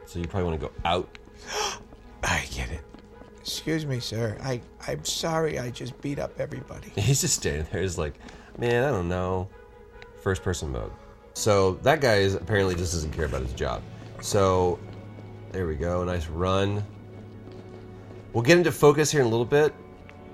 So 0.07 0.19
you 0.19 0.27
probably 0.27 0.49
want 0.49 0.61
to 0.63 0.67
go 0.67 0.73
out. 0.87 1.19
I 2.23 2.47
get 2.51 2.71
it. 2.71 2.81
Excuse 3.41 3.85
me, 3.85 4.01
sir. 4.01 4.39
I 4.43 4.63
I'm 4.89 5.05
sorry. 5.05 5.59
I 5.59 5.69
just 5.69 6.01
beat 6.01 6.19
up 6.19 6.41
everybody. 6.41 6.89
He's 6.97 7.21
just 7.21 7.35
standing 7.35 7.67
there. 7.71 7.83
He's 7.83 7.99
like, 7.99 8.15
man, 8.57 8.85
I 8.85 8.89
don't 8.89 9.11
know. 9.11 9.51
First 10.23 10.43
person 10.43 10.73
mode. 10.73 10.93
So 11.37 11.75
that 11.83 12.01
guy 12.01 12.15
is 12.15 12.33
apparently 12.35 12.75
just 12.75 12.95
doesn't 12.95 13.11
care 13.13 13.27
about 13.27 13.43
his 13.43 13.53
job. 13.53 13.83
So 14.23 14.79
there 15.53 15.67
we 15.67 15.77
go. 15.77 16.03
Nice 16.03 16.29
run. 16.29 16.83
We'll 18.33 18.43
get 18.43 18.57
into 18.57 18.73
focus 18.73 19.11
here 19.11 19.21
in 19.21 19.27
a 19.27 19.31
little 19.31 19.45
bit. 19.45 19.75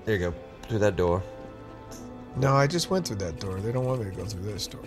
There 0.05 0.15
you 0.15 0.31
go. 0.31 0.33
Through 0.69 0.79
that 0.79 0.95
door. 0.95 1.21
No, 2.37 2.55
I 2.55 2.67
just 2.67 2.89
went 2.89 3.05
through 3.05 3.17
that 3.17 3.37
door. 3.37 3.59
They 3.59 3.73
don't 3.73 3.83
want 3.83 3.99
me 4.01 4.09
to 4.11 4.15
go 4.15 4.23
through 4.23 4.43
this 4.43 4.65
door. 4.65 4.81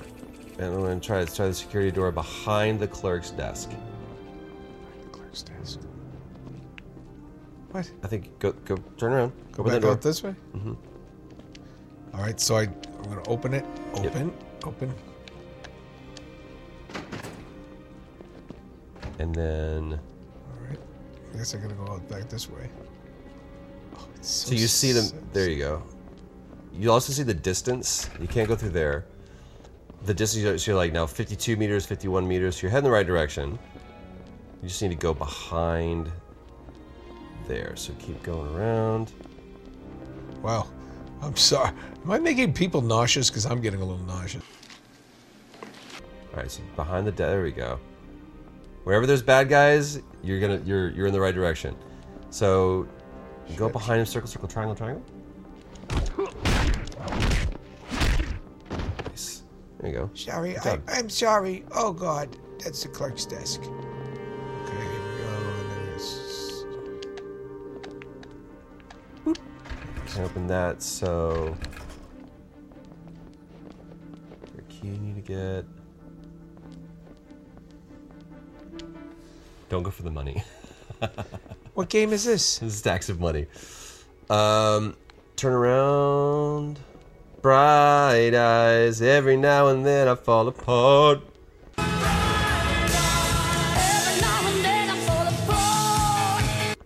And 0.59 0.69
I'm 0.69 0.81
going 0.81 0.99
to 0.99 1.07
try, 1.07 1.19
let's 1.19 1.37
try 1.37 1.49
the 1.49 1.55
security 1.55 1.91
door 1.91 2.11
behind 2.11 2.81
the 2.81 2.89
clerk's 2.89 3.31
desk. 3.31 3.69
Behind 3.69 3.85
the 5.05 5.09
clerk's 5.11 5.43
desk. 5.43 5.81
What? 7.73 7.91
I 8.03 8.07
think 8.07 8.39
go 8.39 8.53
go 8.65 8.77
turn 8.97 9.13
around. 9.13 9.33
Go 9.53 9.65
Open 9.65 9.75
back 9.75 9.83
door. 9.83 9.91
out 9.93 10.01
this 10.01 10.23
way. 10.23 10.31
hmm 10.53 10.73
All 12.15 12.21
right. 12.23 12.41
So 12.41 12.57
I 12.57 12.63
I'm 12.63 13.03
gonna 13.05 13.29
open 13.29 13.53
it. 13.53 13.67
Open. 13.93 14.33
Open. 14.65 14.95
And 19.19 19.35
then 19.35 19.93
All 19.93 20.69
right. 20.69 20.79
I 21.35 21.37
guess 21.39 21.55
I 21.55 21.59
gotta 21.59 21.75
go 21.75 21.93
out 21.93 22.09
back 22.09 22.29
this 22.29 22.49
way. 22.49 22.69
Oh, 23.97 24.09
it's 24.17 24.29
so, 24.29 24.55
you 24.55 24.67
see 24.67 24.93
them. 24.93 25.07
There 25.33 25.49
you 25.49 25.59
go. 25.59 25.83
You 26.73 26.93
also 26.93 27.13
see 27.13 27.23
the 27.23 27.35
distance. 27.35 28.11
You 28.21 28.29
can't 28.29 28.49
go 28.49 28.55
through 28.55 28.71
there. 28.71 29.07
The 30.05 30.13
distance, 30.15 30.63
so 30.63 30.71
you're 30.71 30.77
like 30.77 30.93
now 30.93 31.07
52 31.07 31.57
meters, 31.57 31.87
51 31.87 32.29
meters. 32.29 32.57
So 32.57 32.63
you're 32.63 32.71
heading 32.71 32.85
the 32.85 32.91
right 32.91 33.07
direction. 33.07 33.59
You 34.63 34.69
just 34.69 34.83
need 34.83 34.91
to 34.91 34.95
go 34.95 35.15
behind 35.15 36.11
there. 37.47 37.75
So 37.77 37.93
keep 37.99 38.23
going 38.23 38.55
around. 38.55 39.13
Wow. 40.43 40.69
I'm 41.23 41.37
sorry. 41.37 41.71
Am 42.05 42.11
I 42.11 42.19
making 42.19 42.53
people 42.53 42.83
nauseous? 42.83 43.31
Because 43.31 43.47
I'm 43.47 43.61
getting 43.61 43.81
a 43.81 43.85
little 43.85 44.05
nauseous. 44.05 44.45
All 46.33 46.43
right, 46.43 46.51
so 46.51 46.63
behind 46.77 47.07
the 47.07 47.13
de- 47.13 47.25
there 47.25 47.43
we 47.43 47.53
go. 47.53 47.81
Wherever 48.87 49.05
there's 49.05 49.21
bad 49.21 49.49
guys, 49.49 50.01
you're 50.23 50.39
gonna 50.39 50.63
you're 50.65 50.91
you're 50.91 51.09
in 51.09 51.13
the 51.13 51.21
right 51.21 51.35
direction. 51.35 51.75
So 52.31 52.87
you 53.49 53.57
go 53.57 53.69
behind 53.69 53.99
him, 53.99 54.07
circle, 54.07 54.29
circle, 54.29 54.47
triangle, 54.47 54.77
triangle. 54.77 55.03
Nice. 59.09 59.43
There 59.81 59.91
you 59.91 59.93
go. 59.93 60.09
Sorry, 60.15 60.57
I, 60.59 60.79
I'm 60.87 61.11
sorry. 61.11 61.65
Oh 61.75 61.93
God, 61.93 62.37
that's 62.63 62.85
the 62.85 62.89
clerk's 62.89 63.27
desk. 63.27 63.63
Okay, 63.63 63.73
here 64.71 65.03
we 65.03 65.19
go. 65.19 65.31
And 65.59 65.89
there's 65.89 66.65
Can 70.07 70.25
open 70.25 70.47
that. 70.47 70.81
So 70.81 71.57
your 74.55 74.63
key 74.69 74.87
you 74.87 74.99
need 74.99 75.17
to 75.17 75.23
get. 75.23 75.65
Don't 79.77 79.83
go 79.83 79.91
for 79.91 80.05
the 80.05 80.11
money. 80.11 80.43
What 81.75 81.91
game 81.91 82.15
is 82.15 82.25
this? 82.25 82.61
This 82.61 82.73
is 82.73 82.79
stacks 82.79 83.11
of 83.11 83.21
money. 83.21 83.45
Um, 84.31 84.97
turn 85.37 85.53
around. 85.53 86.79
Bright 87.43 88.35
eyes. 88.35 89.03
Every 89.03 89.37
now 89.37 89.69
and 89.69 89.85
then 89.85 90.09
I 90.09 90.15
fall 90.15 90.49
apart. 90.49 91.21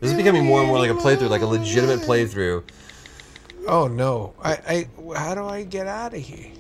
This 0.01 0.11
is 0.11 0.15
becoming 0.15 0.45
more 0.45 0.59
and 0.59 0.67
more 0.67 0.79
like 0.81 0.91
a 0.91 0.95
playthrough, 0.95 1.31
like 1.31 1.43
a 1.43 1.47
legitimate 1.47 2.01
playthrough. 2.01 2.65
Oh 3.69 3.87
no! 3.87 4.35
I, 4.43 4.89
I, 5.07 5.17
how 5.17 5.37
do 5.37 5.45
I 5.47 5.63
get 5.63 5.87
out 5.87 6.13
of 6.13 6.21
here? 6.21 6.51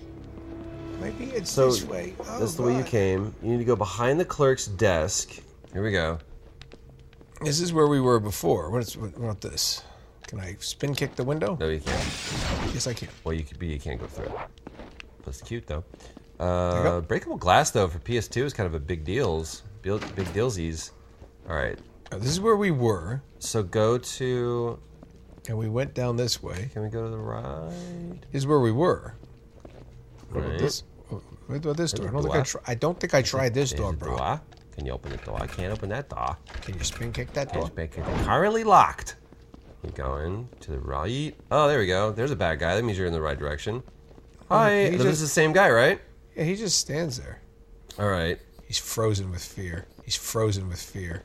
Maybe 1.01 1.25
it's 1.25 1.51
So 1.51 1.73
this 1.73 1.83
way. 1.83 2.15
Oh, 2.21 2.39
that's 2.39 2.55
the 2.55 2.63
way 2.63 2.77
you 2.77 2.85
came. 2.85 3.35
You 3.43 3.51
need 3.51 3.59
to 3.59 3.65
go 3.65 3.75
behind 3.75 4.21
the 4.21 4.25
clerk's 4.25 4.67
desk. 4.67 5.43
Here 5.73 5.83
we 5.83 5.93
go. 5.93 6.19
This 7.43 7.61
is 7.61 7.73
where 7.73 7.87
we 7.87 8.01
were 8.01 8.21
before. 8.21 8.71
What's 8.71 8.97
what 8.97 9.17
about 9.17 9.41
this? 9.41 9.83
Can 10.27 10.41
I 10.41 10.57
spin 10.61 10.95
kick 10.95 11.17
the 11.17 11.25
window? 11.25 11.57
No, 11.59 11.69
you 11.69 11.81
can't. 11.81 12.05
Yes, 12.75 12.87
I 12.87 12.93
can. 12.95 13.09
Well, 13.25 13.35
you 13.35 13.43
could 13.45 13.59
be. 13.59 13.69
You 13.69 13.79
can't 13.81 14.01
go 14.01 14.07
through 14.07 14.27
it. 14.27 14.33
That's 15.25 15.41
cute 15.43 15.67
though. 15.67 15.85
Uh, 16.39 17.01
breakable 17.01 17.37
glass 17.37 17.71
though 17.71 17.89
for 17.89 17.99
PS2 17.99 18.45
is 18.45 18.53
kind 18.53 18.67
of 18.67 18.75
a 18.75 18.81
big 18.81 19.05
deals. 19.05 19.63
Big 19.83 20.01
big 20.15 20.33
dealsies. 20.33 20.93
All 21.49 21.57
right. 21.57 21.79
This 22.11 22.31
is 22.31 22.41
where 22.41 22.57
we 22.57 22.73
were, 22.73 23.23
So 23.39 23.63
go 23.63 23.97
to. 23.97 24.79
and 25.49 25.57
we 25.57 25.69
went 25.69 25.95
down 25.95 26.17
this 26.17 26.43
way. 26.43 26.69
Can 26.73 26.83
we 26.83 26.89
go 26.89 27.05
to 27.05 27.09
the 27.11 27.17
right? 27.17 27.71
This 28.33 28.43
is 28.43 28.47
where 28.49 28.59
we 28.59 28.73
were. 28.73 29.15
What 30.31 30.45
about 30.45 30.59
this? 30.59 30.83
What 31.47 31.57
about 31.57 31.77
this 31.77 31.93
door? 31.93 32.09
I 32.09 32.13
don't 32.13 32.23
think 32.33 32.35
I, 32.67 32.73
I 32.73 32.75
don't 32.75 33.01
think 33.01 33.15
I 33.15 33.23
tried 33.23 33.55
this 33.55 33.73
door, 33.73 33.93
bro. 33.93 34.41
Can 34.77 34.87
you 34.87 34.93
open 34.93 35.11
the 35.13 35.19
door? 35.19 35.39
I 35.41 35.47
can't 35.47 35.73
open 35.73 35.89
that 35.91 36.09
door. 36.09 36.37
Can 36.63 36.77
you 36.79 36.85
spin 36.85 37.13
kick 37.13 37.33
that 37.35 37.49
you 37.55 37.61
door? 37.61 37.67
spin 37.69 37.89
kick 37.89 38.05
it? 38.07 38.25
Currently 38.25 38.65
locked. 38.65 39.17
Keep 39.83 39.95
going 39.95 40.49
to 40.61 40.71
the 40.73 40.79
right. 40.79 41.35
Oh, 41.51 41.69
there 41.69 41.79
we 41.79 41.87
go. 41.87 42.13
There's 42.13 42.31
a 42.31 42.37
bad 42.37 42.59
guy. 42.59 42.75
That 42.77 42.85
means 42.85 42.97
you're 42.99 43.07
in 43.07 43.13
the 43.13 43.21
right 43.21 43.39
direction. 43.39 43.83
Hi. 44.49 44.85
he 44.85 44.91
This 44.91 45.03
just- 45.03 45.13
is 45.15 45.21
the 45.21 45.27
same 45.29 45.53
guy, 45.53 45.71
right? 45.71 46.01
Yeah, 46.37 46.45
he 46.45 46.55
just 46.57 46.79
stands 46.79 47.19
there. 47.19 47.41
All 47.99 48.09
right. 48.09 48.39
He's 48.67 48.79
frozen 48.79 49.31
with 49.31 49.45
fear. 49.45 49.87
He's 50.05 50.17
frozen 50.17 50.69
with 50.69 50.81
fear. 50.81 51.23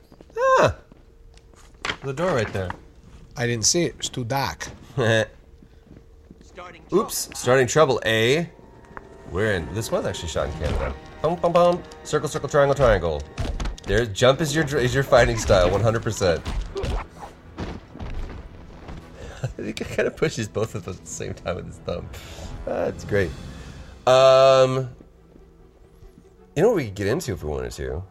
Ah. 0.58 0.74
The 2.02 2.12
door 2.12 2.32
right 2.34 2.52
there. 2.52 2.70
I 3.36 3.46
didn't 3.46 3.64
see 3.66 3.84
it. 3.84 3.88
It 3.90 3.98
was 3.98 4.08
too 4.08 4.24
dark. 4.24 4.68
Oops. 6.92 7.28
Starting 7.38 7.66
trouble. 7.66 8.00
A. 8.06 8.48
We're 9.30 9.52
in. 9.54 9.72
This 9.74 9.90
was 9.90 10.06
actually 10.06 10.28
shot 10.28 10.46
in 10.48 10.52
Canada. 10.54 10.94
Bum 11.26 11.34
bum 11.34 11.52
bum. 11.52 11.82
Circle, 12.04 12.28
circle, 12.28 12.48
triangle, 12.48 12.76
triangle. 12.76 13.20
There. 13.82 14.06
Jump 14.06 14.40
is 14.40 14.54
your 14.54 14.64
is 14.78 14.94
your 14.94 15.02
fighting 15.02 15.38
style. 15.38 15.68
100. 15.72 16.00
percent 16.00 16.40
I 19.42 19.48
think 19.48 19.80
it 19.80 19.88
kind 19.88 20.06
of 20.06 20.16
pushes 20.16 20.46
both 20.46 20.76
of 20.76 20.84
them 20.84 20.94
at 20.94 21.00
the 21.00 21.10
same 21.10 21.34
time 21.34 21.56
with 21.56 21.66
his 21.66 21.78
thumb. 21.78 22.08
That's 22.64 23.04
great. 23.04 23.32
Um. 24.06 24.88
You 26.54 26.62
know 26.62 26.68
what 26.68 26.76
we 26.76 26.84
could 26.84 26.94
get 26.94 27.08
into 27.08 27.32
if 27.32 27.42
we 27.42 27.50
wanted 27.50 27.72
to? 27.72 28.04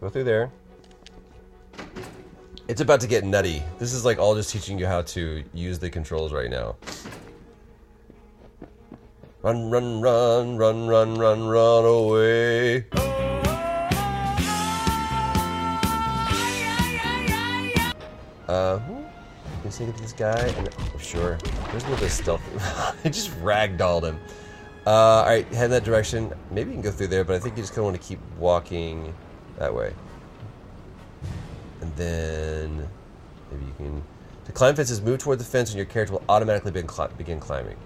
Go 0.00 0.08
through 0.08 0.22
there. 0.22 0.52
It's 2.68 2.80
about 2.80 3.00
to 3.00 3.08
get 3.08 3.24
nutty. 3.24 3.60
This 3.80 3.92
is 3.92 4.04
like 4.04 4.20
all 4.20 4.36
just 4.36 4.50
teaching 4.50 4.78
you 4.78 4.86
how 4.86 5.02
to 5.02 5.42
use 5.52 5.80
the 5.80 5.90
controls 5.90 6.32
right 6.32 6.48
now. 6.48 6.76
Run, 9.44 9.68
run, 9.68 10.00
run, 10.00 10.56
run, 10.56 10.86
run, 10.86 11.18
run, 11.18 11.46
run 11.46 11.84
away. 11.84 12.86
Uh, 18.48 18.78
can 18.78 19.06
you 19.64 19.70
to 19.70 20.00
this 20.00 20.14
guy? 20.14 20.46
And, 20.56 20.70
oh, 20.70 20.98
sure. 20.98 21.36
There's 21.70 21.84
a 21.84 21.88
little 21.90 21.96
bit 21.96 22.04
of 22.04 22.12
stealth. 22.12 22.40
I 23.04 23.10
just 23.10 23.38
ragdolled 23.42 24.04
him. 24.04 24.18
Uh, 24.86 24.90
all 24.90 25.26
right, 25.26 25.46
head 25.48 25.66
in 25.66 25.70
that 25.72 25.84
direction. 25.84 26.32
Maybe 26.50 26.70
you 26.70 26.76
can 26.76 26.82
go 26.82 26.90
through 26.90 27.08
there, 27.08 27.22
but 27.22 27.36
I 27.36 27.38
think 27.38 27.58
you 27.58 27.62
just 27.62 27.74
kind 27.74 27.80
of 27.80 27.92
want 27.92 28.00
to 28.00 28.08
keep 28.08 28.20
walking 28.38 29.14
that 29.58 29.74
way. 29.74 29.92
And 31.82 31.94
then 31.96 32.88
maybe 33.52 33.66
you 33.66 33.74
can. 33.76 34.02
To 34.46 34.52
climb 34.52 34.74
fences, 34.74 35.02
move 35.02 35.18
toward 35.18 35.38
the 35.38 35.44
fence, 35.44 35.68
and 35.68 35.76
your 35.76 35.84
character 35.84 36.14
will 36.14 36.24
automatically 36.30 36.70
begin, 36.70 36.86
cli- 36.86 37.08
begin 37.18 37.40
climbing. 37.40 37.76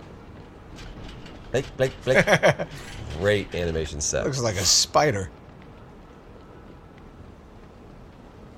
Blake, 1.50 1.76
Blake, 1.76 1.92
Blake. 2.04 2.26
Great 3.18 3.54
animation 3.54 4.00
set. 4.00 4.24
Looks 4.24 4.40
like 4.40 4.56
a 4.56 4.64
spider. 4.64 5.30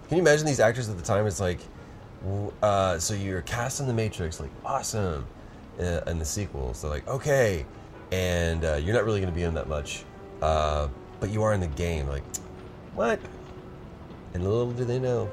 Can 0.08 0.16
you 0.16 0.22
imagine 0.22 0.44
these 0.44 0.58
actors 0.58 0.88
at 0.88 0.96
the 0.96 1.04
time? 1.04 1.26
It's 1.26 1.38
like, 1.40 1.60
uh, 2.62 2.98
so 2.98 3.14
you're 3.14 3.42
cast 3.42 3.80
in 3.80 3.86
the 3.86 3.92
Matrix, 3.92 4.40
like 4.40 4.50
awesome, 4.64 5.24
uh, 5.78 6.00
and 6.06 6.20
the 6.20 6.24
sequels. 6.24 6.82
They're 6.82 6.90
like, 6.90 7.06
okay, 7.06 7.64
and 8.10 8.64
uh, 8.64 8.74
you're 8.74 8.94
not 8.94 9.04
really 9.04 9.20
going 9.20 9.32
to 9.32 9.36
be 9.36 9.44
in 9.44 9.54
that 9.54 9.68
much, 9.68 10.04
uh, 10.42 10.88
but 11.20 11.30
you 11.30 11.44
are 11.44 11.54
in 11.54 11.60
the 11.60 11.68
game. 11.68 12.08
Like, 12.08 12.24
what? 12.94 13.20
And 14.34 14.42
little 14.42 14.72
do 14.72 14.84
they 14.84 14.98
know, 14.98 15.30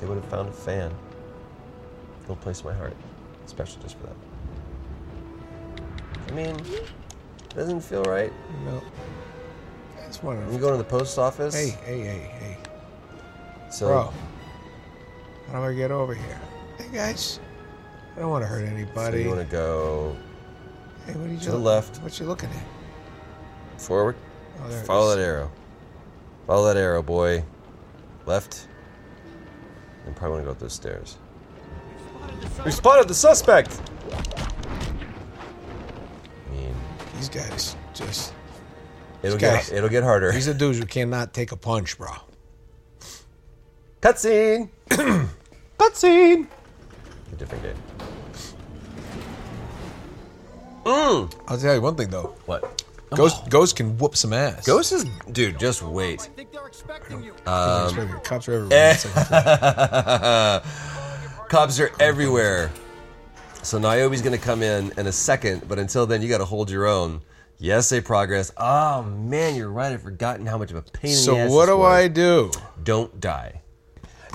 they 0.00 0.06
would 0.06 0.16
have 0.16 0.28
found 0.28 0.48
a 0.48 0.52
fan. 0.52 0.92
Little 2.22 2.36
place 2.36 2.60
in 2.60 2.66
my 2.66 2.74
heart, 2.74 2.96
special 3.46 3.80
just 3.82 3.96
for 3.98 4.06
that. 4.08 4.16
I 6.28 6.30
mean, 6.32 6.56
doesn't 7.54 7.80
feel 7.80 8.02
right. 8.04 8.32
No. 8.64 8.82
It's 10.06 10.22
one 10.22 10.36
of 10.42 10.52
You 10.52 10.58
go 10.58 10.70
to 10.70 10.76
the 10.76 10.84
post 10.84 11.18
office. 11.18 11.54
Hey, 11.54 11.70
hey, 11.84 12.00
hey, 12.00 12.30
hey. 12.38 12.56
so 13.70 13.86
Bro. 13.86 14.12
How 15.50 15.60
do 15.60 15.64
I 15.64 15.74
get 15.74 15.90
over 15.90 16.14
here? 16.14 16.40
Hey, 16.76 16.88
guys. 16.92 17.40
I 18.16 18.20
don't 18.20 18.30
want 18.30 18.42
to 18.42 18.48
hurt 18.48 18.64
anybody. 18.64 18.94
so 18.94 19.00
anybody. 19.00 19.22
you 19.22 19.28
want 19.28 19.40
to 19.40 19.52
go 19.52 20.16
hey, 21.06 21.12
what 21.14 21.28
are 21.28 21.32
you 21.32 21.38
to 21.40 21.50
the 21.50 21.58
left. 21.58 21.98
What 22.02 22.18
you 22.18 22.26
looking 22.26 22.50
at? 22.50 23.80
Forward. 23.80 24.16
Oh, 24.60 24.68
there 24.68 24.82
it 24.82 24.86
Follow 24.86 25.10
is. 25.10 25.16
that 25.16 25.22
arrow. 25.22 25.50
Follow 26.46 26.66
that 26.72 26.76
arrow, 26.76 27.02
boy. 27.02 27.44
Left. 28.26 28.66
And 30.06 30.16
probably 30.16 30.36
want 30.36 30.42
to 30.42 30.46
go 30.46 30.50
up 30.52 30.58
those 30.58 30.72
stairs. 30.72 31.18
We 32.64 32.70
spotted 32.70 33.08
the 33.08 33.14
suspect! 33.14 33.80
These 37.18 37.28
guys 37.28 37.76
just. 37.94 38.32
it'll 39.22 39.36
these 39.36 39.40
get 39.40 39.54
guys- 39.56 39.70
it'll 39.72 39.88
get 39.90 40.02
harder. 40.02 40.32
These 40.32 40.48
are 40.48 40.54
dudes 40.54 40.78
who 40.78 40.86
cannot 40.86 41.34
take 41.34 41.52
a 41.52 41.56
punch, 41.56 41.98
bro. 41.98 42.10
Cutscene! 44.00 44.70
Cutscene! 45.78 46.46
A 47.32 47.36
different 47.36 47.64
game. 47.64 47.74
Mm. 50.84 51.32
I'll 51.48 51.58
tell 51.58 51.74
you 51.74 51.80
one 51.82 51.96
thing 51.96 52.08
though. 52.10 52.34
What? 52.46 52.82
Ghost 53.10 53.48
Ghost 53.48 53.74
can 53.76 53.96
whoop 53.98 54.16
some 54.16 54.32
ass. 54.32 54.64
Ghost 54.66 54.92
is 54.92 55.04
dude, 55.32 55.58
just 55.58 55.82
wait. 55.82 56.28
Um, 57.08 57.30
Um, 57.46 58.20
cops 58.22 58.48
are 58.48 58.52
everywhere. 58.54 59.00
Cops 61.48 61.80
are 61.80 61.90
everywhere. 61.98 62.70
So 63.62 63.78
Niobe's 63.78 64.22
gonna 64.22 64.38
come 64.38 64.62
in 64.62 64.92
in 64.96 65.06
a 65.06 65.12
second, 65.12 65.68
but 65.68 65.78
until 65.78 66.06
then, 66.06 66.22
you 66.22 66.28
gotta 66.28 66.44
hold 66.44 66.70
your 66.70 66.86
own. 66.86 67.20
Yes, 67.58 67.88
say 67.88 68.00
progress. 68.00 68.52
Oh 68.56 69.02
man, 69.02 69.56
you're 69.56 69.70
right. 69.70 69.92
I've 69.92 70.02
forgotten 70.02 70.46
how 70.46 70.56
much 70.58 70.70
of 70.70 70.76
a 70.76 70.82
pain 70.82 71.10
in 71.16 71.24
the 71.26 71.36
ass. 71.38 71.50
what 71.50 71.66
this 71.66 71.74
do 71.74 71.78
was. 71.78 71.92
I 71.92 72.08
do? 72.08 72.50
Don't 72.84 73.20
die. 73.20 73.60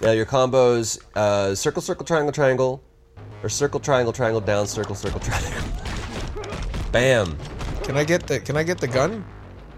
Now 0.02 0.12
your 0.12 0.26
combos: 0.26 1.00
uh, 1.16 1.56
circle, 1.56 1.82
circle, 1.82 2.06
triangle, 2.06 2.32
triangle, 2.34 2.84
or 3.42 3.50
circle, 3.50 3.80
triangle, 3.80 4.12
triangle, 4.14 4.42
down, 4.42 4.68
circle, 4.68 4.94
circle, 4.96 5.20
triangle. 5.22 5.52
Bam. 6.92 7.38
Can 7.84 7.98
I 7.98 8.04
get 8.04 8.28
the 8.28 8.40
Can 8.40 8.58
I 8.58 8.64
get 8.64 8.78
the 8.80 8.88
gun? 8.88 9.26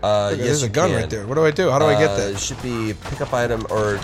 Uh, 0.04 0.30
Look, 0.32 0.40
yes, 0.40 0.48
there's 0.48 0.64
a 0.64 0.70
gun 0.70 0.90
can. 0.90 1.00
right 1.02 1.10
there. 1.10 1.26
What 1.28 1.36
do 1.36 1.46
I 1.46 1.52
do? 1.52 1.70
How 1.70 1.80
do 1.80 1.86
I 1.86 1.98
get 2.00 2.10
Uh, 2.12 2.18
that? 2.18 2.32
It 2.34 2.40
should 2.40 2.62
be 2.62 2.94
pick 3.10 3.22
up 3.22 3.34
item 3.34 3.66
or 3.70 4.00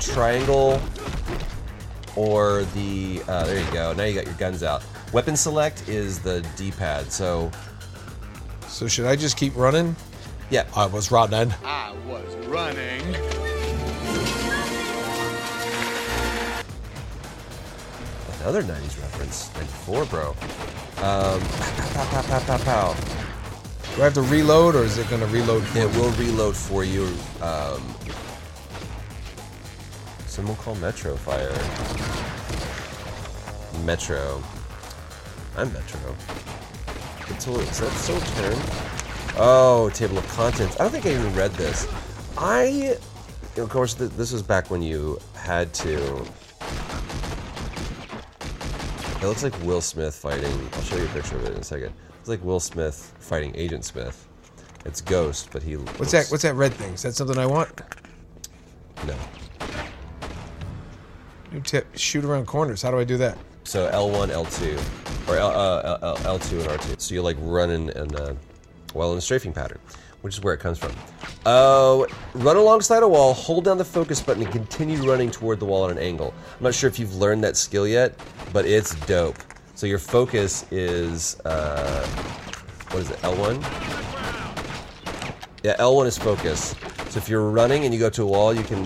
triangle 0.00 0.80
or 2.16 2.64
the. 2.74 3.22
Uh, 3.28 3.44
there 3.44 3.64
you 3.64 3.72
go. 3.72 3.92
Now 3.92 4.04
you 4.04 4.14
got 4.14 4.24
your 4.26 4.34
guns 4.34 4.62
out. 4.62 4.82
Weapon 5.12 5.36
select 5.36 5.88
is 5.88 6.18
the 6.18 6.44
D-pad. 6.56 7.12
So 7.12 7.50
So 8.68 8.88
should 8.88 9.06
I 9.06 9.14
just 9.16 9.36
keep 9.36 9.54
running? 9.56 9.94
yeah, 10.50 10.64
I 10.76 10.86
was 10.86 11.10
running. 11.10 11.52
I 11.64 11.92
was 12.08 12.34
running. 12.46 13.02
another 18.42 18.62
'90s 18.62 19.00
reference. 19.00 19.50
'94, 19.54 20.04
bro. 20.06 20.28
Um, 20.30 20.36
pow, 21.40 22.04
pow, 22.10 22.22
pow, 22.22 22.40
pow, 22.40 22.58
pow. 22.58 22.94
Do 23.94 24.02
I 24.02 24.04
have 24.04 24.14
to 24.14 24.22
reload, 24.22 24.74
or 24.74 24.82
is 24.84 24.98
it 24.98 25.08
going 25.08 25.20
to 25.20 25.26
reload 25.28 25.62
for 25.64 25.78
It 25.78 25.92
me? 25.92 25.98
will 26.00 26.10
reload 26.12 26.54
for 26.56 26.84
you. 26.84 27.04
Um, 27.40 27.82
someone 30.36 30.56
call 30.56 30.74
Metro 30.74 31.16
Fire. 31.16 31.50
Metro. 33.86 34.42
I'm 35.56 35.72
Metro. 35.72 36.14
Until 37.28 37.58
is 37.60 37.80
that 37.80 37.90
still 37.92 38.20
turn? 38.20 38.58
Oh, 39.38 39.90
table 39.94 40.18
of 40.18 40.28
contents. 40.28 40.78
I 40.78 40.82
don't 40.82 40.90
think 40.90 41.06
I 41.06 41.12
even 41.12 41.34
read 41.34 41.52
this. 41.52 41.88
I, 42.36 42.98
of 43.56 43.70
course, 43.70 43.94
th- 43.94 44.10
this 44.10 44.30
was 44.30 44.42
back 44.42 44.70
when 44.70 44.82
you 44.82 45.18
had 45.34 45.72
to. 45.72 45.96
It 49.16 49.22
looks 49.22 49.42
like 49.42 49.58
Will 49.62 49.80
Smith 49.80 50.14
fighting. 50.14 50.52
I'll 50.74 50.82
show 50.82 50.98
you 50.98 51.06
a 51.06 51.08
picture 51.08 51.36
of 51.36 51.46
it 51.46 51.54
in 51.54 51.60
a 51.60 51.64
second. 51.64 51.94
It's 52.20 52.28
like 52.28 52.44
Will 52.44 52.60
Smith 52.60 53.14
fighting 53.20 53.52
Agent 53.56 53.86
Smith. 53.86 54.28
It's 54.84 55.00
Ghost, 55.00 55.48
but 55.50 55.62
he. 55.62 55.76
What's 55.76 56.12
that? 56.12 56.26
What's 56.28 56.42
that 56.42 56.56
red 56.56 56.74
thing? 56.74 56.92
Is 56.92 57.02
that 57.04 57.14
something 57.14 57.38
I 57.38 57.46
want? 57.46 57.70
No. 59.06 59.16
New 61.52 61.60
tip: 61.60 61.86
shoot 61.96 62.24
around 62.24 62.46
corners. 62.46 62.82
How 62.82 62.90
do 62.90 62.98
I 62.98 63.04
do 63.04 63.16
that? 63.18 63.38
So 63.64 63.90
L1, 63.90 64.28
L2, 64.28 65.28
or 65.28 65.36
L, 65.36 65.48
uh, 65.48 65.98
L, 66.02 66.16
L2 66.38 66.60
and 66.60 66.80
R2. 66.80 67.00
So 67.00 67.14
you're 67.14 67.24
like 67.24 67.36
running 67.40 67.90
and 67.90 68.14
uh, 68.14 68.34
well 68.94 69.12
in 69.12 69.18
a 69.18 69.20
strafing 69.20 69.52
pattern, 69.52 69.78
which 70.20 70.34
is 70.34 70.42
where 70.42 70.54
it 70.54 70.60
comes 70.60 70.78
from. 70.78 70.92
Uh, 71.44 72.06
run 72.34 72.56
alongside 72.56 73.02
a 73.02 73.08
wall, 73.08 73.34
hold 73.34 73.64
down 73.64 73.76
the 73.76 73.84
focus 73.84 74.20
button, 74.22 74.42
and 74.42 74.52
continue 74.52 75.08
running 75.08 75.30
toward 75.30 75.58
the 75.58 75.64
wall 75.64 75.86
at 75.86 75.90
an 75.90 75.98
angle. 75.98 76.32
I'm 76.56 76.62
not 76.62 76.74
sure 76.74 76.88
if 76.88 76.98
you've 76.98 77.16
learned 77.16 77.42
that 77.44 77.56
skill 77.56 77.88
yet, 77.88 78.14
but 78.52 78.66
it's 78.66 78.94
dope. 79.06 79.36
So 79.74 79.86
your 79.86 79.98
focus 79.98 80.64
is 80.70 81.38
uh, 81.40 82.06
what 82.90 83.00
is 83.02 83.10
it? 83.10 83.18
L1. 83.18 83.62
Yeah, 85.64 85.76
L1 85.78 86.06
is 86.06 86.16
focus. 86.16 86.76
So 87.10 87.18
if 87.18 87.28
you're 87.28 87.50
running 87.50 87.84
and 87.84 87.92
you 87.92 87.98
go 87.98 88.10
to 88.10 88.22
a 88.22 88.26
wall, 88.26 88.54
you 88.54 88.62
can. 88.62 88.84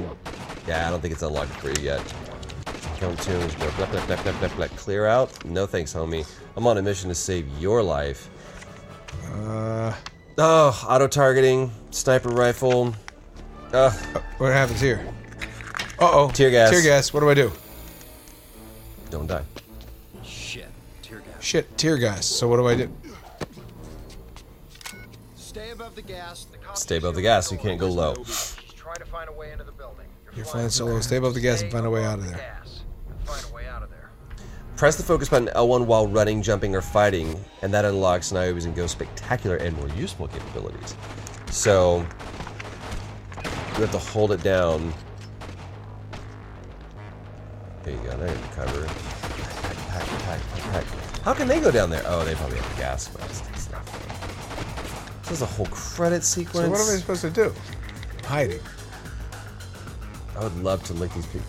Yeah, 0.67 0.87
I 0.87 0.91
don't 0.91 1.01
think 1.01 1.13
it's 1.13 1.23
unlocked 1.23 1.51
for 1.53 1.69
you 1.69 1.83
yet. 1.83 2.01
Count 3.01 3.19
tunes, 3.23 3.55
go 3.55 3.71
blep, 3.73 3.91
blep, 3.91 4.07
blep, 4.07 4.23
blep, 4.23 4.39
blep, 4.41 4.57
blep. 4.57 4.77
Clear 4.77 5.07
out? 5.07 5.45
No 5.47 5.65
thanks, 5.67 5.93
homie. 5.95 6.31
I'm 6.55 6.67
on 6.67 6.77
a 6.77 6.83
mission 6.83 7.09
to 7.09 7.15
save 7.15 7.49
your 7.59 7.83
life. 7.83 8.29
Uh, 9.33 9.95
Oh, 10.43 10.87
auto 10.89 11.07
targeting, 11.07 11.71
sniper 11.91 12.29
rifle. 12.31 12.95
Uh, 13.73 13.91
What 14.39 14.53
happens 14.53 14.81
here? 14.81 15.07
Uh 15.99 16.11
oh. 16.13 16.31
Tear 16.31 16.51
gas. 16.51 16.71
Tear 16.71 16.83
gas. 16.83 17.13
What 17.13 17.21
do 17.21 17.29
I 17.31 17.35
do? 17.35 17.53
don't 19.11 19.27
die. 19.27 19.43
Shit. 20.23 20.69
Tear 21.03 21.21
gas. 21.21 21.43
Shit. 21.45 21.79
Tear 21.79 21.99
gas. 21.99 22.25
So 22.27 22.49
what 22.49 22.57
do 22.57 22.69
I 22.69 22.75
do? 22.77 22.91
Stay 25.37 25.71
above 25.73 25.95
the 25.95 26.03
gas. 26.03 26.45
The 26.47 26.59
Stay 26.75 26.97
above 26.99 27.17
the 27.17 27.23
gas. 27.23 27.51
You 27.53 27.59
can't 27.59 27.79
go 27.81 27.89
low. 27.89 28.15
Try 28.77 28.95
to 28.95 29.05
find 29.05 29.29
a 29.29 29.33
way 29.33 29.53
into 29.53 29.65
the 29.65 29.73
building. 29.73 30.07
You're 30.37 30.45
flying 30.47 30.71
solo. 30.71 31.01
Stay 31.01 31.17
above 31.17 31.35
the 31.35 31.41
gas 31.41 31.61
and 31.63 31.71
find 31.73 31.85
a 31.85 31.91
way 31.91 32.05
out 32.05 32.19
of 32.19 32.27
there. 32.27 32.37
Gas. 32.39 32.83
Find 33.27 33.45
a 33.51 33.55
way 33.55 33.67
out 33.69 33.83
of 33.83 33.91
there. 33.91 34.11
Press 34.81 34.97
the 34.97 35.03
focus 35.03 35.29
button 35.29 35.49
L1 35.49 35.85
while 35.85 36.07
running, 36.07 36.41
jumping, 36.41 36.75
or 36.75 36.81
fighting, 36.81 37.39
and 37.61 37.71
that 37.75 37.85
unlocks 37.85 38.33
Niobe's 38.33 38.65
and 38.65 38.75
Ghost's 38.75 38.93
spectacular 38.93 39.57
and 39.57 39.77
more 39.77 39.89
useful 39.89 40.27
capabilities. 40.27 40.97
So 41.51 41.99
you 43.75 43.83
have 43.83 43.91
to 43.91 43.99
hold 43.99 44.33
it 44.33 44.43
down. 44.43 44.95
There 47.83 47.93
you 47.93 48.01
go. 48.01 48.17
Now 48.17 48.25
you 48.25 48.31
have 48.31 48.57
cover. 48.57 48.87
Pack, 48.87 49.77
pack, 49.77 50.07
pack, 50.07 50.41
pack, 50.41 50.87
pack. 50.87 51.21
How 51.25 51.35
can 51.35 51.47
they 51.47 51.61
go 51.61 51.71
down 51.71 51.91
there? 51.91 52.03
Oh, 52.07 52.25
they 52.25 52.35
probably 52.37 52.57
have 52.57 52.79
gas 52.79 53.15
masks 53.19 53.47
and 53.47 53.59
stuff. 53.59 55.21
This 55.25 55.33
is 55.33 55.43
a 55.43 55.47
whole 55.47 55.67
credit 55.67 56.25
sequence. 56.25 56.65
So 56.65 56.71
what 56.71 56.81
am 56.81 56.89
I 56.89 56.99
supposed 56.99 57.21
to 57.21 57.29
do? 57.29 57.53
Hiding. 58.25 58.61
I 60.39 60.43
would 60.43 60.57
love 60.65 60.83
to 60.85 60.95
lick 60.95 61.13
these 61.13 61.27
people. 61.27 61.49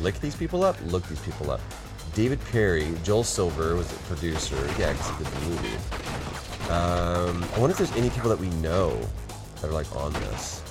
Lick 0.00 0.18
these 0.18 0.34
people 0.34 0.64
up? 0.64 0.76
Look 0.86 1.06
these 1.06 1.20
people 1.20 1.48
up. 1.52 1.60
David 2.14 2.40
Perry, 2.52 2.92
Joel 3.02 3.24
Silver 3.24 3.74
was 3.74 3.88
the 3.88 3.96
producer. 4.04 4.56
Yeah, 4.78 4.92
because 4.92 5.08
he 5.08 5.24
did 5.24 5.32
the 5.32 5.40
movie. 5.48 5.76
Um, 6.68 7.44
I 7.54 7.58
wonder 7.58 7.70
if 7.70 7.78
there's 7.78 7.92
any 7.92 8.10
people 8.10 8.28
that 8.28 8.38
we 8.38 8.50
know 8.60 9.00
that 9.60 9.68
are 9.68 9.72
like 9.72 9.90
on 9.96 10.12
this. 10.12 10.62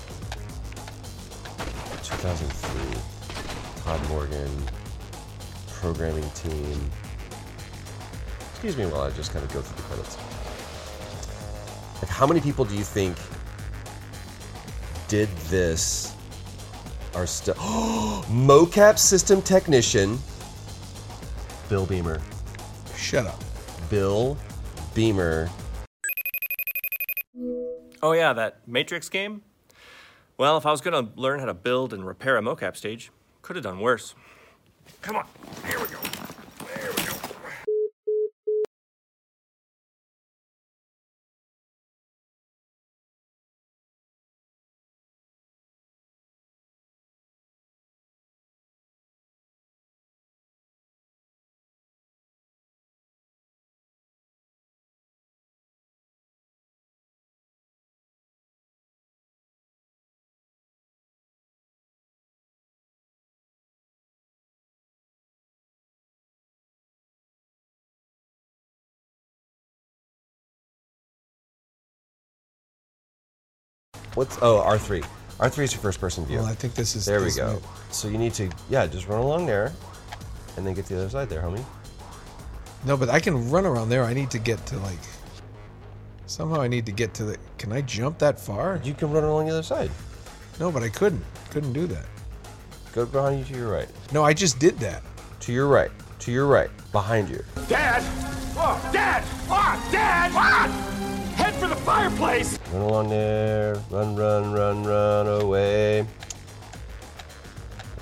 2003. 2.03 3.01
Todd 3.83 4.09
Morgan. 4.09 4.51
Programming 5.67 6.29
team. 6.31 6.79
Excuse 8.51 8.77
me 8.77 8.85
while 8.85 9.01
I 9.01 9.09
just 9.09 9.33
kind 9.33 9.43
of 9.43 9.51
go 9.51 9.61
through 9.61 9.77
the 9.77 9.81
credits. 9.81 10.17
Like, 12.03 12.11
how 12.11 12.27
many 12.27 12.39
people 12.39 12.65
do 12.65 12.75
you 12.75 12.83
think 12.83 13.17
did 15.07 15.27
this 15.49 16.15
are 17.15 17.25
still 17.25 17.55
mocap 18.29 18.99
system 18.99 19.41
technician 19.41 20.19
Bill 21.71 21.85
Beamer. 21.85 22.19
Shut 22.97 23.25
up. 23.25 23.41
Bill 23.89 24.37
Beamer. 24.93 25.49
Oh 28.03 28.11
yeah, 28.11 28.33
that 28.33 28.67
Matrix 28.67 29.07
game? 29.07 29.41
Well, 30.37 30.57
if 30.57 30.65
I 30.65 30.71
was 30.71 30.81
gonna 30.81 31.07
learn 31.15 31.39
how 31.39 31.45
to 31.45 31.53
build 31.53 31.93
and 31.93 32.05
repair 32.05 32.35
a 32.35 32.41
mocap 32.41 32.75
stage, 32.75 33.09
could 33.41 33.55
have 33.55 33.63
done 33.63 33.79
worse. 33.79 34.15
Come 35.01 35.15
on, 35.15 35.25
What's 74.21 74.37
oh 74.43 74.61
R3? 74.63 75.03
R3 75.39 75.63
is 75.63 75.73
your 75.73 75.81
first 75.81 75.99
person 75.99 76.23
view. 76.27 76.37
Well, 76.37 76.45
I 76.45 76.53
think 76.53 76.75
this 76.75 76.95
is. 76.95 77.05
there 77.05 77.23
we 77.23 77.31
go. 77.31 77.53
may- 77.53 77.59
So 77.89 78.07
you 78.07 78.19
need 78.19 78.35
to 78.35 78.51
yeah, 78.69 78.85
just 78.85 79.07
run 79.07 79.19
along 79.19 79.47
there, 79.47 79.73
and 80.55 80.67
then 80.67 80.75
get 80.75 80.85
to 80.85 80.93
the 80.93 80.99
other 80.99 81.09
side 81.09 81.27
there, 81.27 81.41
homie. 81.41 81.65
No, 82.85 82.95
but 82.95 83.09
I 83.09 83.19
can 83.19 83.49
run 83.49 83.65
around 83.65 83.89
there. 83.89 84.03
I 84.03 84.13
need 84.13 84.29
to 84.29 84.37
get 84.37 84.63
to 84.67 84.77
like. 84.77 84.99
Somehow 86.27 86.61
I 86.61 86.67
need 86.67 86.85
to 86.85 86.91
get 86.91 87.15
to 87.15 87.23
the. 87.25 87.37
Can 87.57 87.71
I 87.71 87.81
jump 87.81 88.19
that 88.19 88.39
far? 88.39 88.79
You 88.83 88.93
can 88.93 89.09
run 89.09 89.23
along 89.23 89.47
the 89.47 89.53
other 89.53 89.63
side. 89.63 89.89
No, 90.59 90.71
but 90.71 90.83
I 90.83 90.89
couldn't. 90.89 91.25
Couldn't 91.49 91.73
do 91.73 91.87
that. 91.87 92.05
Go 92.93 93.07
behind 93.07 93.39
you 93.39 93.45
to 93.45 93.53
your 93.59 93.71
right. 93.71 93.89
No, 94.13 94.23
I 94.23 94.33
just 94.35 94.59
did 94.59 94.77
that. 94.81 95.01
To 95.39 95.51
your 95.51 95.65
right. 95.65 95.89
To 96.19 96.31
your 96.31 96.45
right. 96.45 96.69
Behind 96.91 97.27
you. 97.27 97.43
Dad! 97.67 98.03
Oh, 98.55 98.77
Dad! 98.93 99.23
Oh, 99.49 99.89
Dad! 99.91 100.31
Ah! 100.35 100.67
Head 101.37 101.55
for 101.55 101.67
the 101.67 101.75
fireplace! 101.77 102.59
Run 102.71 102.81
along 102.81 103.09
there. 103.09 103.75
Run, 103.89 104.15
run, 104.15 104.53
run, 104.53 104.83
run 104.83 105.27
away. 105.41 106.05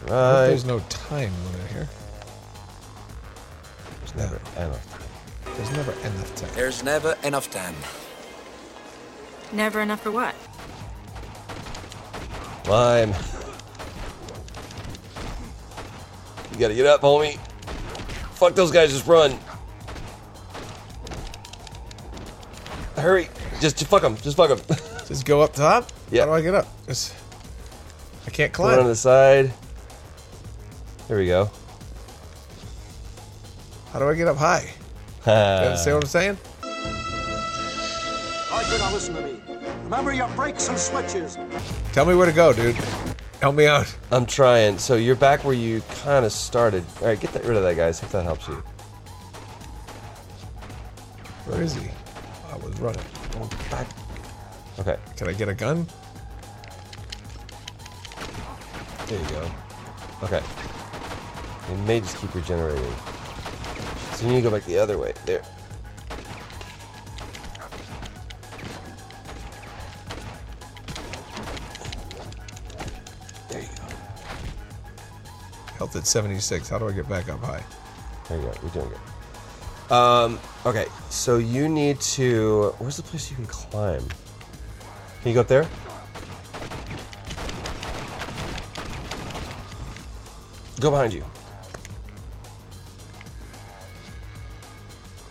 I 0.08 0.12
Right. 0.12 0.48
There's 0.48 0.66
no 0.66 0.80
time 0.90 1.32
limit 1.46 1.72
here. 1.72 1.88
There's 4.00 4.16
never 4.16 4.36
enough. 4.58 4.92
Time. 4.92 5.56
There's 5.56 5.72
never 5.72 5.92
enough 5.92 6.36
time. 6.36 6.50
There's 6.56 6.84
never 6.84 7.18
enough 7.24 7.52
time. 7.52 7.76
Never 9.52 9.82
enough 9.82 10.02
for 10.02 10.12
what? 10.12 10.36
Climb. 12.64 13.14
You 16.52 16.60
gotta 16.60 16.76
get 16.76 16.86
up, 16.86 17.02
homie. 17.02 17.38
Fuck 18.34 18.56
those 18.56 18.72
guys, 18.72 18.92
just 18.92 19.08
run. 19.08 19.38
Hurry. 23.00 23.30
Just, 23.60 23.78
just 23.78 23.90
fuck 23.90 24.02
them. 24.02 24.16
Just 24.18 24.38
fuck 24.38 24.50
them. 24.50 24.78
Just 25.08 25.26
go 25.26 25.42
up 25.42 25.54
top. 25.54 25.92
Yeah. 26.12 26.22
How 26.22 26.28
do 26.28 26.34
I 26.34 26.42
get 26.42 26.54
up? 26.54 26.68
Just, 26.88 27.16
I 28.28 28.30
can't 28.30 28.54
climb. 28.54 28.72
Run 28.72 28.80
on 28.82 28.88
the 28.88 28.96
side. 28.96 29.52
There 31.08 31.18
we 31.18 31.26
go. 31.26 31.50
How 33.92 34.00
do 34.00 34.08
I 34.08 34.14
get 34.14 34.28
up 34.28 34.38
high? 34.38 34.72
You 35.26 35.34
understand 35.34 35.96
what 35.96 36.04
I'm 36.06 36.10
saying? 36.10 36.38
All 38.52 38.58
right, 38.58 38.68
good, 38.70 38.80
now 38.80 38.94
listen 38.94 39.16
to 39.16 39.22
me. 39.22 39.40
Remember 39.84 40.14
your 40.14 40.28
brakes 40.30 40.70
and 40.70 40.78
switches. 40.78 41.38
Tell 41.92 42.06
me 42.06 42.16
where 42.16 42.26
to 42.26 42.32
go, 42.32 42.54
dude. 42.54 42.76
Help 43.42 43.56
me 43.56 43.68
out. 43.68 43.94
I'm 44.12 44.26
trying. 44.26 44.78
So 44.78 44.96
you're 44.96 45.16
back 45.16 45.44
where 45.44 45.54
you 45.54 45.82
kind 46.04 46.26
of 46.26 46.32
started. 46.32 46.84
All 47.02 47.08
right, 47.08 47.20
get 47.20 47.34
that, 47.34 47.44
rid 47.46 47.58
of 47.58 47.64
that, 47.64 47.76
guys. 47.76 48.02
If 48.02 48.12
that 48.12 48.24
helps 48.24 48.48
you. 48.48 48.64
Where 51.46 51.62
is 51.62 51.74
he? 51.74 51.90
I 52.80 52.82
was 52.82 52.96
running. 52.96 53.12
Going 53.32 53.50
back. 53.70 53.88
Okay. 54.80 54.98
Can 55.18 55.28
I 55.28 55.34
get 55.34 55.50
a 55.50 55.54
gun? 55.54 55.86
There 59.08 59.20
you 59.20 59.30
go. 59.30 59.52
Okay. 60.24 60.42
It 61.72 61.78
may 61.86 62.00
just 62.00 62.18
keep 62.18 62.34
regenerating. 62.34 62.94
So 64.14 64.26
you 64.26 64.34
need 64.34 64.44
to 64.44 64.50
go 64.50 64.52
back 64.52 64.66
the 64.66 64.78
other 64.78 64.98
way. 64.98 65.14
There. 65.26 65.42
There 73.50 73.62
you 73.62 73.68
go. 73.68 73.84
Health 75.78 75.96
at 75.96 76.08
76. 76.08 76.70
How 76.70 76.80
do 76.80 76.88
I 76.88 76.92
get 76.92 77.10
back 77.10 77.30
up 77.30 77.44
high? 77.44 77.64
There 78.28 78.38
you 78.38 78.46
go. 78.46 78.54
You're 78.62 78.72
doing 78.72 78.90
good. 78.90 79.09
Um, 79.90 80.40
okay, 80.66 80.86
so 81.10 81.38
you 81.38 81.68
need 81.68 82.00
to. 82.02 82.76
Where's 82.78 82.98
the 82.98 83.04
place 83.04 83.30
you 83.30 83.36
can 83.36 83.48
climb? 83.48 84.04
Can 85.22 85.30
you 85.30 85.34
go 85.34 85.42
up 85.42 85.48
there? 85.48 85.68
Go 90.80 90.92
behind 90.92 91.12
you. 91.12 91.26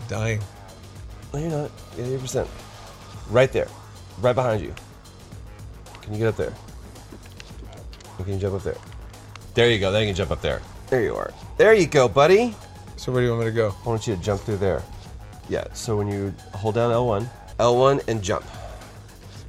Dying. 0.08 0.40
No, 1.32 1.38
you're 1.38 1.50
not. 1.50 1.70
You're 1.96 2.18
80%. 2.18 2.48
Right 3.30 3.52
there. 3.52 3.68
Right 4.20 4.34
behind 4.34 4.62
you. 4.62 4.74
Can 6.02 6.14
you 6.14 6.18
get 6.18 6.28
up 6.28 6.36
there? 6.36 6.52
Can 8.18 8.34
you 8.34 8.38
jump 8.38 8.56
up 8.56 8.62
there? 8.62 8.76
There 9.54 9.70
you 9.70 9.78
go. 9.78 9.92
Then 9.92 10.02
you 10.02 10.08
can 10.08 10.16
jump 10.16 10.30
up 10.30 10.42
there. 10.42 10.60
There 10.88 11.02
you 11.02 11.14
are. 11.14 11.32
There 11.56 11.74
you 11.74 11.86
go, 11.86 12.08
buddy. 12.08 12.54
So 12.98 13.12
where 13.12 13.22
do 13.22 13.26
you 13.26 13.32
want 13.32 13.44
me 13.44 13.50
to 13.50 13.54
go? 13.54 13.72
I 13.86 13.88
want 13.88 14.08
you 14.08 14.16
to 14.16 14.20
jump 14.20 14.40
through 14.40 14.56
there. 14.56 14.82
Yeah, 15.48 15.64
so 15.72 15.96
when 15.96 16.08
you 16.08 16.34
hold 16.52 16.74
down 16.74 16.90
L1, 16.90 17.28
L1 17.60 18.08
and 18.08 18.20
jump. 18.20 18.44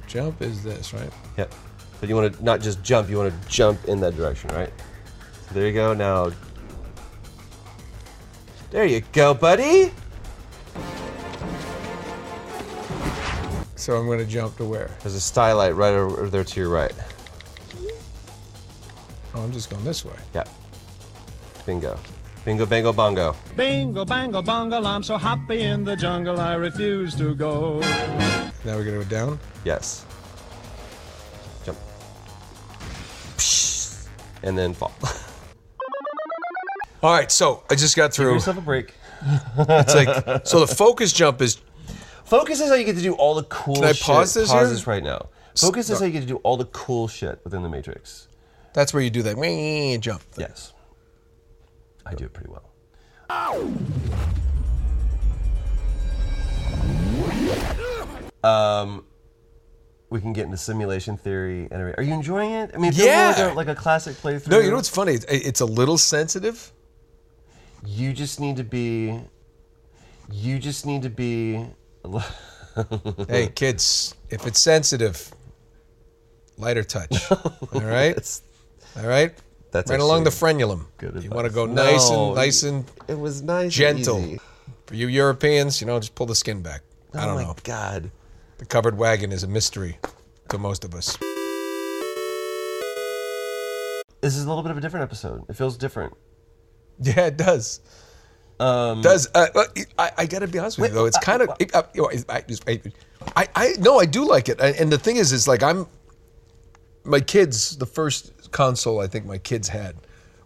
Jump 0.06 0.40
is 0.40 0.62
this, 0.62 0.94
right? 0.94 1.10
Yep. 1.36 1.52
But 1.98 2.08
you 2.08 2.14
want 2.14 2.32
to 2.32 2.44
not 2.44 2.60
just 2.60 2.80
jump, 2.84 3.10
you 3.10 3.18
want 3.18 3.42
to 3.42 3.48
jump 3.48 3.84
in 3.86 3.98
that 4.00 4.16
direction, 4.16 4.50
right? 4.50 4.72
So 5.48 5.54
there 5.54 5.66
you 5.66 5.72
go. 5.72 5.92
Now, 5.94 6.30
there 8.70 8.86
you 8.86 9.02
go, 9.12 9.34
buddy. 9.34 9.92
So 13.74 13.96
I'm 13.96 14.06
going 14.06 14.20
to 14.20 14.26
jump 14.26 14.58
to 14.58 14.64
where? 14.64 14.90
There's 15.02 15.16
a 15.16 15.20
skylight 15.20 15.74
right 15.74 15.92
over 15.92 16.28
there 16.28 16.44
to 16.44 16.60
your 16.60 16.68
right. 16.68 16.92
Oh, 19.34 19.42
I'm 19.42 19.50
just 19.50 19.70
going 19.70 19.84
this 19.84 20.04
way. 20.04 20.14
Yep. 20.34 20.48
Bingo. 21.66 21.98
Bingo, 22.44 22.64
bango, 22.64 22.92
bongo. 22.92 23.36
Bingo, 23.54 24.04
bango, 24.04 24.40
bongo, 24.40 24.82
I'm 24.82 25.02
so 25.02 25.18
happy 25.18 25.60
in 25.60 25.84
the 25.84 25.94
jungle, 25.94 26.40
I 26.40 26.54
refuse 26.54 27.14
to 27.16 27.34
go. 27.34 27.80
Now 28.64 28.76
we're 28.76 28.84
gonna 28.84 28.98
go 28.98 29.04
down. 29.04 29.38
Yes. 29.64 30.06
Jump. 31.64 31.78
And 34.42 34.56
then 34.56 34.72
fall. 34.72 34.92
All 37.02 37.12
right, 37.12 37.30
so 37.30 37.62
I 37.70 37.74
just 37.74 37.96
got 37.96 38.12
through. 38.12 38.26
Give 38.26 38.34
yourself 38.36 38.58
a 38.58 38.62
break. 38.62 38.94
It's 39.58 39.94
like 39.94 40.46
so. 40.46 40.60
The 40.60 40.74
focus 40.74 41.12
jump 41.12 41.42
is 41.42 41.60
Focus 42.30 42.60
is 42.60 42.68
how 42.68 42.76
you 42.76 42.84
get 42.84 42.94
to 42.94 43.02
do 43.02 43.14
all 43.14 43.34
the 43.34 43.42
cool 43.44 43.74
shit. 43.74 43.82
Can 43.82 43.90
I 43.90 43.92
shit. 43.92 44.06
pause 44.06 44.34
this 44.34 44.50
Pause 44.50 44.68
here? 44.68 44.74
this 44.74 44.86
right 44.86 45.02
now. 45.02 45.30
Focus 45.56 45.90
is 45.90 45.98
how 45.98 46.04
you 46.04 46.12
get 46.12 46.20
to 46.20 46.26
do 46.26 46.36
all 46.36 46.56
the 46.56 46.66
cool 46.66 47.08
shit 47.08 47.40
within 47.42 47.62
the 47.62 47.68
Matrix. 47.68 48.28
that's 48.72 48.94
where 48.94 49.02
you 49.02 49.10
do 49.10 49.24
that 49.24 49.34
jump. 50.00 50.22
Thing. 50.22 50.46
Yes. 50.48 50.72
I 52.10 52.14
do 52.14 52.24
it 52.24 52.32
pretty 52.32 52.50
well. 52.50 52.72
Um, 58.42 59.04
we 60.08 60.20
can 60.20 60.32
get 60.32 60.46
into 60.46 60.56
simulation 60.56 61.16
theory. 61.16 61.68
And 61.70 61.74
everything. 61.74 61.98
are 61.98 62.02
you 62.02 62.14
enjoying 62.14 62.50
it? 62.52 62.70
I 62.74 62.78
mean, 62.78 62.92
Yeah. 62.94 63.34
like 63.36 63.52
a, 63.52 63.54
like 63.54 63.68
a 63.68 63.74
classic 63.74 64.16
playthrough. 64.16 64.48
No, 64.48 64.58
you 64.58 64.70
know 64.70 64.76
what's 64.76 64.88
funny? 64.88 65.14
It's, 65.14 65.24
it's 65.26 65.60
a 65.60 65.66
little 65.66 65.98
sensitive. 65.98 66.72
You 67.86 68.12
just 68.12 68.40
need 68.40 68.56
to 68.56 68.64
be. 68.64 69.20
You 70.32 70.58
just 70.58 70.84
need 70.84 71.02
to 71.02 71.10
be. 71.10 71.64
hey, 73.28 73.48
kids, 73.48 74.14
if 74.30 74.46
it's 74.46 74.60
sensitive, 74.60 75.32
lighter 76.56 76.84
touch. 76.84 77.30
All 77.30 77.80
right, 77.80 78.40
all 78.96 79.06
right. 79.06 79.32
That's 79.72 79.90
right 79.90 80.00
along 80.00 80.24
the 80.24 80.30
frenulum. 80.30 80.86
good 80.98 81.22
You 81.22 81.30
want 81.30 81.46
to 81.46 81.52
go 81.52 81.64
nice 81.66 82.10
No, 82.10 82.26
and 82.28 82.34
nice 82.36 82.62
and 82.64 82.84
It 83.08 83.18
was 83.18 83.42
nice. 83.42 83.64
and 83.64 83.72
gentle. 83.72 84.18
easy. 84.20 84.40
For 84.86 84.94
you 84.96 85.06
Europeans, 85.06 85.80
you 85.80 85.86
know, 85.86 85.98
just 86.00 86.14
pull 86.14 86.26
the 86.26 86.34
skin 86.34 86.62
back. 86.62 86.82
I 87.14 87.22
Oh 87.22 87.26
don't 87.26 87.34
my 87.36 87.42
know. 87.44 87.56
God. 87.62 88.10
The 88.58 88.64
covered 88.66 88.98
wagon 88.98 89.30
is 89.32 89.42
a 89.44 89.48
mystery 89.48 89.98
to 90.48 90.58
most 90.58 90.84
of 90.84 90.94
us. 90.94 91.16
This 94.20 94.36
is 94.36 94.44
a 94.44 94.48
little 94.48 94.62
bit 94.62 94.70
of 94.70 94.76
a 94.76 94.80
different 94.80 95.04
episode. 95.04 95.44
It 95.48 95.54
feels 95.56 95.76
different. 95.76 96.12
Yeah, 97.02 97.26
it 97.26 97.38
does. 97.38 97.80
Um, 98.58 99.00
does 99.00 99.26
uh, 99.34 99.46
uh, 99.54 99.64
I, 99.98 100.10
I 100.18 100.26
got 100.26 100.40
to 100.40 100.46
be 100.46 100.58
honest 100.58 100.78
with 100.78 100.90
you 100.90 100.94
though? 100.94 101.06
It's 101.06 101.18
kind 101.18 101.40
of 101.40 101.48
I, 101.48 101.82
I, 102.68 102.82
I, 103.36 103.48
I 103.56 103.72
no, 103.78 103.98
I 103.98 104.04
do 104.04 104.28
like 104.28 104.50
it, 104.50 104.60
and 104.60 104.76
and 104.76 104.92
the 104.92 104.98
thing 104.98 105.16
is, 105.16 105.32
is 105.32 105.48
like 105.48 105.62
I'm 105.62 105.86
my 107.04 107.20
kids. 107.20 107.78
The 107.78 107.86
first 107.86 108.32
console 108.52 109.00
I 109.00 109.06
think 109.06 109.26
my 109.26 109.38
kids 109.38 109.68
had 109.68 109.96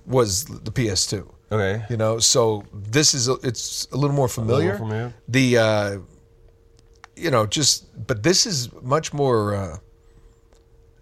was 0.06 0.44
the 0.44 0.70
PS2. 0.70 1.28
Okay. 1.52 1.84
You 1.90 1.96
know, 1.96 2.18
so 2.18 2.64
this 2.72 3.14
is 3.14 3.28
a, 3.28 3.34
it's 3.42 3.86
a 3.92 3.96
little 3.96 4.16
more 4.16 4.28
familiar. 4.28 4.76
familiar. 4.76 5.14
The 5.28 5.58
uh, 5.58 5.98
you 7.16 7.30
know, 7.30 7.46
just 7.46 8.06
but 8.06 8.22
this 8.22 8.46
is 8.46 8.72
much 8.82 9.12
more. 9.12 9.54
Uh, 9.54 9.76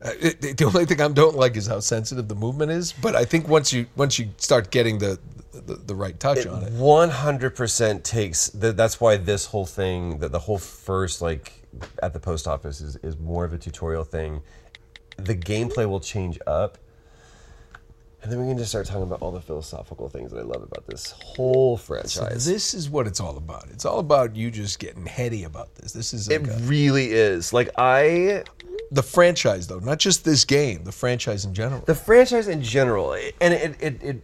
uh, 0.05 0.11
it, 0.21 0.57
the 0.59 0.65
only 0.65 0.85
thing 0.85 1.01
I 1.01 1.09
don't 1.09 1.37
like 1.37 1.57
is 1.57 1.67
how 1.69 1.79
sensitive 1.81 2.27
the 2.29 2.35
movement 2.35 2.73
is. 2.73 2.93
But 2.93 3.15
I 3.15 3.25
think 3.25 3.49
once 3.49 3.73
you 3.73 3.87
once 3.97 4.19
you 4.19 4.29
start 4.37 4.71
getting 4.71 4.99
the 4.99 5.19
the, 5.53 5.75
the 5.77 5.95
right 5.95 6.19
touch 6.19 6.45
on 6.47 6.63
it, 6.65 6.73
One 6.73 7.09
hundred 7.11 7.55
percent 7.55 8.05
takes. 8.05 8.51
th- 8.51 8.75
That's 8.75 9.01
why 9.01 9.17
this 9.17 9.47
whole 9.47 9.67
thing, 9.67 10.19
that 10.19 10.33
the 10.33 10.41
whole 10.41 10.59
first 10.59 11.23
like 11.23 11.53
at 12.03 12.13
the 12.13 12.21
post 12.21 12.47
office 12.49 12.81
is 12.81 12.97
is 12.97 13.17
more 13.19 13.45
of 13.45 13.53
a 13.53 13.59
tutorial 13.59 14.05
thing. 14.05 14.43
The 15.17 15.37
gameplay 15.37 15.89
will 15.89 16.01
change 16.01 16.39
up, 16.47 16.79
and 18.23 18.31
then 18.31 18.41
we 18.41 18.47
can 18.49 18.57
just 18.59 18.71
start 18.71 18.87
talking 18.87 19.03
about 19.03 19.21
all 19.21 19.33
the 19.33 19.41
philosophical 19.41 20.09
things 20.09 20.31
that 20.31 20.39
I 20.39 20.43
love 20.43 20.63
about 20.63 20.87
this 20.87 21.11
whole 21.11 21.77
So 21.77 21.85
franchise. 21.85 22.45
this 22.47 22.73
is 22.75 22.89
what 22.89 23.07
it's 23.07 23.19
all 23.21 23.37
about. 23.37 23.67
It's 23.71 23.85
all 23.85 23.99
about 23.99 24.37
you 24.37 24.51
just 24.51 24.79
getting 24.79 25.07
heady 25.07 25.45
about 25.45 25.75
this. 25.75 25.93
This 25.93 26.15
is 26.15 26.29
it 26.29 26.47
a- 26.47 26.53
really 26.63 27.11
is. 27.13 27.53
Like 27.53 27.71
I, 27.77 28.45
the 28.93 29.03
franchise 29.03 29.67
though, 29.67 29.81
not 29.81 29.99
just 29.99 30.25
this 30.25 30.45
game, 30.45 30.85
the 30.85 30.93
franchise 30.93 31.45
in 31.45 31.53
general. 31.55 31.83
the 31.87 31.95
franchise 31.95 32.47
in 32.49 32.63
general, 32.63 33.13
and 33.15 33.55
it 33.55 33.77
it 33.81 34.03
it 34.03 34.23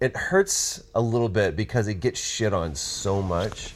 it 0.00 0.16
hurts 0.16 0.82
a 0.94 1.00
little 1.00 1.28
bit 1.28 1.56
because 1.56 1.88
it 1.88 1.94
gets 2.00 2.18
shit 2.20 2.52
on 2.54 2.74
so 2.74 3.20
much, 3.22 3.74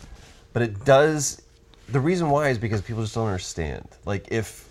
but 0.52 0.62
it 0.62 0.84
does. 0.84 1.40
The 1.88 2.00
reason 2.00 2.30
why 2.30 2.48
is 2.48 2.58
because 2.58 2.80
people 2.82 3.02
just 3.02 3.14
don't 3.14 3.26
understand. 3.26 3.86
Like 4.06 4.28
if, 4.32 4.66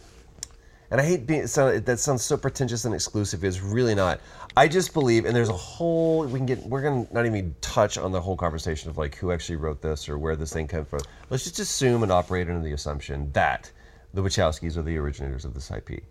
and 0.90 1.00
I 1.00 1.04
hate 1.06 1.28
being 1.28 1.46
sound, 1.46 1.86
that 1.86 2.00
sounds 2.00 2.24
so 2.24 2.38
pretentious 2.38 2.86
and 2.86 2.94
exclusive. 2.96 3.44
It's 3.44 3.62
really 3.62 3.94
not. 3.94 4.20
I 4.56 4.68
just 4.68 4.94
believe, 4.94 5.26
and 5.26 5.36
there's 5.36 5.50
a 5.50 5.54
whole 5.54 6.26
we 6.26 6.38
can 6.40 6.46
get. 6.46 6.60
We're 6.60 6.84
gonna 6.84 7.08
not 7.12 7.26
even 7.26 7.56
touch 7.62 7.98
on 7.98 8.12
the 8.12 8.22
whole 8.22 8.38
conversation 8.38 8.90
of 8.90 8.98
like 8.98 9.16
who 9.16 9.32
actually 9.32 9.56
wrote 9.56 9.82
this 9.82 10.08
or 10.08 10.20
where 10.20 10.36
this 10.36 10.54
thing 10.54 10.68
came 10.68 10.86
from. 10.86 11.02
Let's 11.30 11.44
just 11.44 11.60
assume 11.60 12.04
and 12.04 12.12
operate 12.12 12.48
under 12.48 12.62
the 12.62 12.74
assumption 12.74 13.32
that 13.34 13.72
the 14.14 14.22
Wachowskis 14.22 14.78
are 14.78 14.84
the 14.84 14.98
originators 14.98 15.44
of 15.44 15.56
this 15.56 15.72
IP 15.72 16.04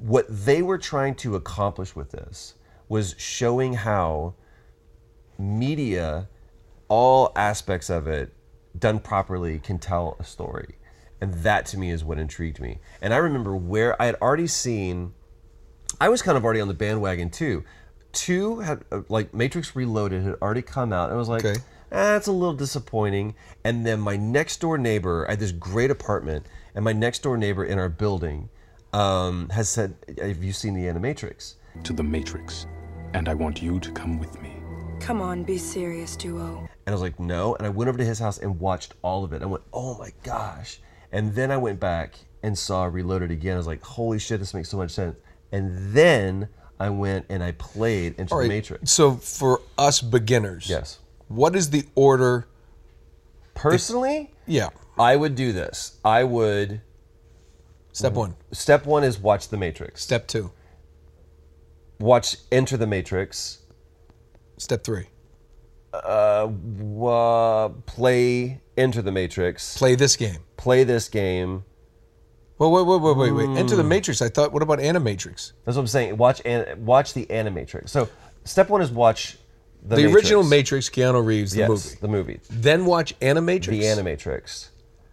what 0.00 0.26
they 0.28 0.62
were 0.62 0.78
trying 0.78 1.14
to 1.14 1.36
accomplish 1.36 1.96
with 1.96 2.10
this 2.10 2.54
was 2.88 3.14
showing 3.18 3.74
how 3.74 4.34
media, 5.38 6.28
all 6.88 7.32
aspects 7.36 7.88
of 7.88 8.06
it, 8.06 8.32
done 8.78 8.98
properly, 8.98 9.58
can 9.58 9.78
tell 9.78 10.16
a 10.18 10.24
story. 10.24 10.76
And 11.20 11.32
that 11.34 11.66
to 11.66 11.78
me 11.78 11.90
is 11.90 12.04
what 12.04 12.18
intrigued 12.18 12.60
me. 12.60 12.78
And 13.00 13.14
I 13.14 13.18
remember 13.18 13.56
where 13.56 14.00
I 14.00 14.06
had 14.06 14.16
already 14.16 14.46
seen, 14.46 15.14
I 16.00 16.08
was 16.08 16.22
kind 16.22 16.36
of 16.36 16.44
already 16.44 16.60
on 16.60 16.68
the 16.68 16.74
bandwagon 16.74 17.30
too. 17.30 17.64
Two 18.12 18.60
had, 18.60 18.84
uh, 18.92 19.02
like, 19.08 19.32
Matrix 19.32 19.74
Reloaded 19.74 20.22
had 20.22 20.34
already 20.42 20.62
come 20.62 20.92
out. 20.92 21.04
And 21.08 21.14
I 21.14 21.18
was 21.18 21.28
like, 21.28 21.44
Okay. 21.44 21.60
eh, 21.92 22.16
it's 22.16 22.26
a 22.26 22.32
little 22.32 22.54
disappointing. 22.54 23.34
And 23.64 23.86
then 23.86 24.00
my 24.00 24.16
next 24.16 24.60
door 24.60 24.76
neighbor, 24.76 25.26
I 25.28 25.32
had 25.32 25.40
this 25.40 25.52
great 25.52 25.90
apartment, 25.90 26.46
and 26.74 26.84
my 26.84 26.92
next 26.92 27.22
door 27.22 27.36
neighbor 27.36 27.64
in 27.64 27.78
our 27.78 27.88
building 27.88 28.50
um, 28.92 29.48
has 29.50 29.68
said, 29.68 29.94
Have 30.20 30.42
you 30.44 30.52
seen 30.52 30.74
the 30.74 30.82
Animatrix? 30.84 31.54
To 31.84 31.92
the 31.94 32.02
Matrix. 32.02 32.66
And 33.14 33.28
I 33.28 33.34
want 33.34 33.62
you 33.62 33.80
to 33.80 33.90
come 33.92 34.18
with 34.18 34.40
me. 34.42 34.56
Come 35.00 35.20
on, 35.22 35.42
be 35.42 35.56
serious, 35.58 36.14
duo. 36.16 36.58
And 36.86 36.88
I 36.88 36.92
was 36.92 37.00
like, 37.00 37.18
no. 37.18 37.54
And 37.56 37.66
I 37.66 37.70
went 37.70 37.88
over 37.88 37.98
to 37.98 38.04
his 38.04 38.18
house 38.18 38.38
and 38.38 38.60
watched 38.60 38.94
all 39.02 39.24
of 39.24 39.32
it. 39.32 39.42
I 39.42 39.46
went, 39.46 39.64
oh 39.72 39.98
my 39.98 40.10
gosh. 40.22 40.80
And 41.12 41.34
then 41.34 41.50
I 41.50 41.56
went 41.56 41.80
back 41.80 42.14
and 42.42 42.56
saw 42.56 42.84
Reloaded 42.84 43.30
again. 43.30 43.54
I 43.54 43.56
was 43.56 43.66
like, 43.66 43.82
holy 43.82 44.18
shit, 44.18 44.38
this 44.38 44.54
makes 44.54 44.68
so 44.68 44.76
much 44.76 44.90
sense. 44.92 45.16
And 45.52 45.92
then 45.94 46.48
I 46.80 46.90
went 46.90 47.26
and 47.28 47.42
I 47.44 47.52
played 47.52 48.14
into 48.18 48.34
All 48.34 48.40
the 48.42 48.48
Matrix. 48.48 48.90
So 48.90 49.14
for 49.14 49.60
us 49.78 50.00
beginners, 50.00 50.68
Yes. 50.68 50.98
What 51.28 51.54
is 51.54 51.70
the 51.70 51.84
order? 51.94 52.46
Personally, 53.54 54.34
Yeah. 54.46 54.68
I 54.98 55.16
would 55.16 55.34
do 55.34 55.52
this. 55.52 55.98
I 56.04 56.24
would. 56.24 56.80
Step 57.92 58.14
one. 58.14 58.34
Step 58.52 58.86
one 58.86 59.04
is 59.04 59.18
watch 59.18 59.48
the 59.48 59.56
Matrix. 59.56 60.02
Step 60.02 60.26
two. 60.26 60.50
Watch 62.00 62.36
Enter 62.50 62.76
the 62.76 62.86
Matrix. 62.86 63.58
Step 64.58 64.82
three. 64.84 65.08
Uh, 65.92 66.48
wa- 66.50 67.68
play 67.86 68.60
Enter 68.76 69.02
the 69.02 69.12
Matrix. 69.12 69.76
Play 69.76 69.94
this 69.94 70.16
game. 70.16 70.38
Play 70.56 70.84
this 70.84 71.08
game. 71.08 71.64
Well, 72.62 72.70
wait, 72.70 72.86
wait, 72.86 73.00
wait, 73.16 73.16
wait, 73.16 73.48
wait. 73.48 73.58
Enter 73.58 73.74
the 73.74 73.82
Mm. 73.82 73.88
Matrix. 73.88 74.22
I 74.22 74.28
thought. 74.28 74.52
What 74.52 74.62
about 74.62 74.78
Animatrix? 74.78 75.50
That's 75.64 75.76
what 75.76 75.78
I'm 75.82 75.86
saying. 75.88 76.16
Watch 76.16 76.40
an, 76.44 76.84
watch 76.86 77.12
the 77.12 77.26
Animatrix. 77.26 77.88
So 77.88 78.08
step 78.44 78.68
one 78.68 78.80
is 78.80 78.90
watch 78.92 79.36
the, 79.82 79.96
The, 79.96 80.02
Matrix. 80.02 80.14
original 80.14 80.42
Matrix, 80.44 80.88
Keanu 80.88 81.26
Reeves, 81.26 81.50
the 81.50 81.58
yes, 81.58 81.68
movie. 81.68 81.96
the 82.00 82.06
movie. 82.08 82.40
Then 82.50 82.84
watch 82.86 83.18
Animatrix. 83.18 83.66
The 83.66 83.82
Animatrix. 83.82 84.68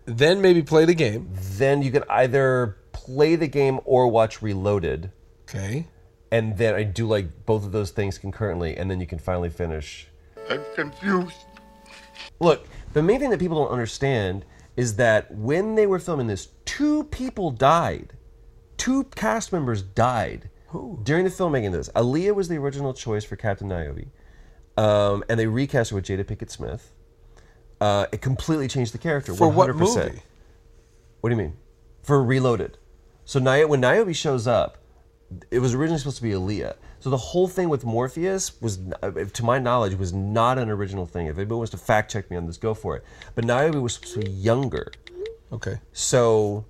Then 0.06 0.42
maybe 0.42 0.62
play 0.62 0.86
the 0.86 0.94
game. 0.94 1.28
Then 1.58 1.82
you 1.82 1.90
can 1.90 2.04
either 2.08 2.78
play 2.92 3.36
the 3.36 3.48
game 3.48 3.80
or 3.84 4.08
watch 4.10 4.44
Reloaded. 4.44 5.12
Okay. 5.50 5.88
And 6.32 6.56
then 6.56 6.76
I 6.76 6.84
do 6.84 7.08
like 7.08 7.48
both 7.48 7.66
of 7.66 7.72
those 7.72 7.90
things 7.90 8.20
concurrently, 8.20 8.78
and 8.78 8.92
then 8.92 9.00
you 9.00 9.08
can 9.08 9.18
finally 9.18 9.50
finish. 9.50 10.08
I'm 10.52 10.62
confused. 10.76 11.34
Look, 12.40 12.68
the 12.94 13.02
main 13.02 13.20
thing 13.20 13.32
that 13.32 13.40
people 13.40 13.58
don't 13.64 13.72
understand 13.72 14.46
is 14.78 14.96
that 14.98 15.32
when 15.34 15.74
they 15.76 15.88
were 15.88 15.98
filming 16.00 16.28
this, 16.28 16.48
two 16.80 17.04
people 17.04 17.52
died. 17.52 18.14
Two 18.78 19.04
cast 19.04 19.52
members 19.52 19.82
died 19.82 20.50
during 21.04 21.26
the 21.26 21.30
filmmaking 21.30 21.68
of 21.68 21.74
this. 21.74 21.90
Aaliyah 21.90 22.34
was 22.34 22.48
the 22.48 22.56
original 22.56 22.94
choice 22.94 23.26
for 23.26 23.36
Captain 23.36 23.68
Niobe, 23.68 24.06
um, 24.78 25.26
and 25.28 25.38
they 25.38 25.46
recast 25.46 25.90
her 25.90 25.98
with 25.98 26.06
Jada 26.06 26.24
Pinkett 26.24 26.50
Smith. 26.50 26.94
Uh, 27.82 28.06
it 28.14 28.22
completely 28.22 28.70
changed 28.70 28.94
the 28.94 28.98
character. 28.98 29.34
For 29.34 29.50
what 29.50 29.70
100%. 29.70 29.78
movie? 29.78 30.22
What 31.20 31.30
do 31.32 31.36
you 31.36 31.42
mean? 31.42 31.58
For 32.02 32.24
Reloaded. 32.24 32.78
So 33.26 33.40
Niobe, 33.40 33.70
when 33.70 33.82
Niobe 33.82 34.16
shows 34.16 34.48
up, 34.48 34.78
it 35.52 35.60
was 35.60 35.74
originally 35.74 36.00
supposed 36.00 36.18
to 36.18 36.24
be 36.24 36.32
Aaliyah. 36.32 36.76
So 37.02 37.10
the 37.10 37.18
whole 37.18 37.50
thing 37.50 37.68
with 37.68 37.84
Morpheus 37.84 38.62
was, 38.62 38.80
uh, 39.04 39.12
to 39.12 39.44
my 39.44 39.60
knowledge, 39.60 39.96
was 39.96 40.14
not 40.14 40.58
an 40.58 40.70
original 40.70 41.06
thing. 41.06 41.28
If 41.28 41.38
anybody 41.38 41.58
wants 41.58 41.72
to 41.72 41.78
fact 41.78 42.10
check 42.10 42.32
me 42.32 42.38
on 42.38 42.48
this, 42.48 42.56
go 42.56 42.74
for 42.74 42.96
it. 42.96 43.04
But 43.36 43.44
Niobe 43.44 43.76
was 43.76 43.96
supposed 43.96 44.14
to 44.14 44.20
be 44.22 44.32
younger. 44.32 44.94
Okay. 45.52 45.80
So 45.94 46.66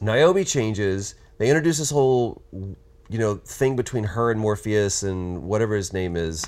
Niobe 0.00 0.46
changes. 0.46 1.14
They 1.38 1.48
introduce 1.48 1.78
this 1.78 1.90
whole 1.90 2.42
you 2.52 3.18
know 3.18 3.36
thing 3.36 3.76
between 3.76 4.04
her 4.04 4.30
and 4.30 4.40
Morpheus 4.40 5.02
and 5.02 5.42
whatever 5.42 5.74
his 5.74 5.92
name 5.92 6.16
is, 6.16 6.46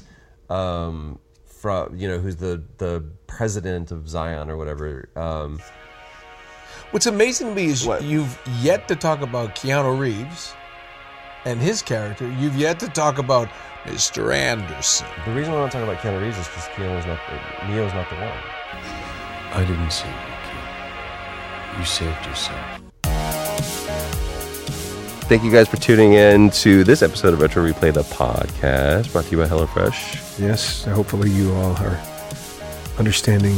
um, 0.50 1.18
from 1.44 1.96
you 1.96 2.08
know 2.08 2.18
who's 2.18 2.36
the 2.36 2.62
the 2.78 3.04
president 3.26 3.90
of 3.90 4.08
Zion 4.08 4.50
or 4.50 4.56
whatever. 4.56 5.08
Um, 5.16 5.60
What's 6.92 7.06
amazing 7.06 7.48
to 7.48 7.54
me 7.54 7.66
is 7.68 7.86
you've 8.02 8.38
yet 8.60 8.86
to 8.88 8.96
talk 8.96 9.22
about 9.22 9.54
Keanu 9.56 9.98
Reeves 9.98 10.52
and 11.46 11.58
his 11.58 11.80
character. 11.80 12.30
You've 12.38 12.56
yet 12.56 12.78
to 12.80 12.88
talk 12.88 13.16
about 13.16 13.48
Mr. 13.84 14.34
Anderson. 14.34 15.06
the 15.24 15.32
reason 15.32 15.54
why 15.54 15.62
I'm 15.62 15.70
talking 15.70 15.88
about 15.88 16.02
Keanu 16.02 16.20
Reeves 16.20 16.36
is 16.36 16.46
because 16.48 16.64
Keanu's 16.74 17.06
not 17.06 17.18
Neo's 17.66 17.94
not 17.94 18.10
the 18.10 18.16
one. 18.16 18.38
I 19.54 19.64
didn't 19.66 19.90
save 19.90 20.10
you, 20.10 20.36
kid. 20.44 21.78
You 21.78 21.84
saved 21.86 22.26
yourself. 22.26 22.81
Thank 25.32 25.44
you 25.44 25.50
guys 25.50 25.66
for 25.66 25.78
tuning 25.78 26.12
in 26.12 26.50
to 26.50 26.84
this 26.84 27.00
episode 27.00 27.32
of 27.32 27.40
Retro 27.40 27.66
Replay, 27.66 27.90
the 27.90 28.02
podcast, 28.02 29.10
brought 29.12 29.24
to 29.24 29.30
you 29.30 29.38
by 29.38 29.46
HelloFresh. 29.48 30.38
Yes, 30.38 30.84
hopefully 30.84 31.30
you 31.30 31.50
all 31.54 31.74
are 31.76 31.98
understanding 32.98 33.56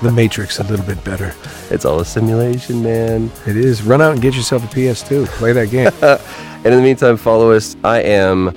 the 0.00 0.12
Matrix 0.12 0.60
a 0.60 0.62
little 0.62 0.86
bit 0.86 1.02
better. 1.02 1.34
It's 1.70 1.84
all 1.84 1.98
a 1.98 2.04
simulation, 2.04 2.84
man. 2.84 3.32
It 3.48 3.56
is. 3.56 3.82
Run 3.82 4.00
out 4.00 4.12
and 4.12 4.22
get 4.22 4.36
yourself 4.36 4.62
a 4.62 4.68
PS2. 4.68 5.26
Play 5.26 5.52
that 5.54 5.70
game. 5.70 5.90
and 6.02 6.66
in 6.66 6.76
the 6.76 6.80
meantime, 6.80 7.16
follow 7.16 7.50
us. 7.50 7.76
I 7.82 8.00
am 8.02 8.54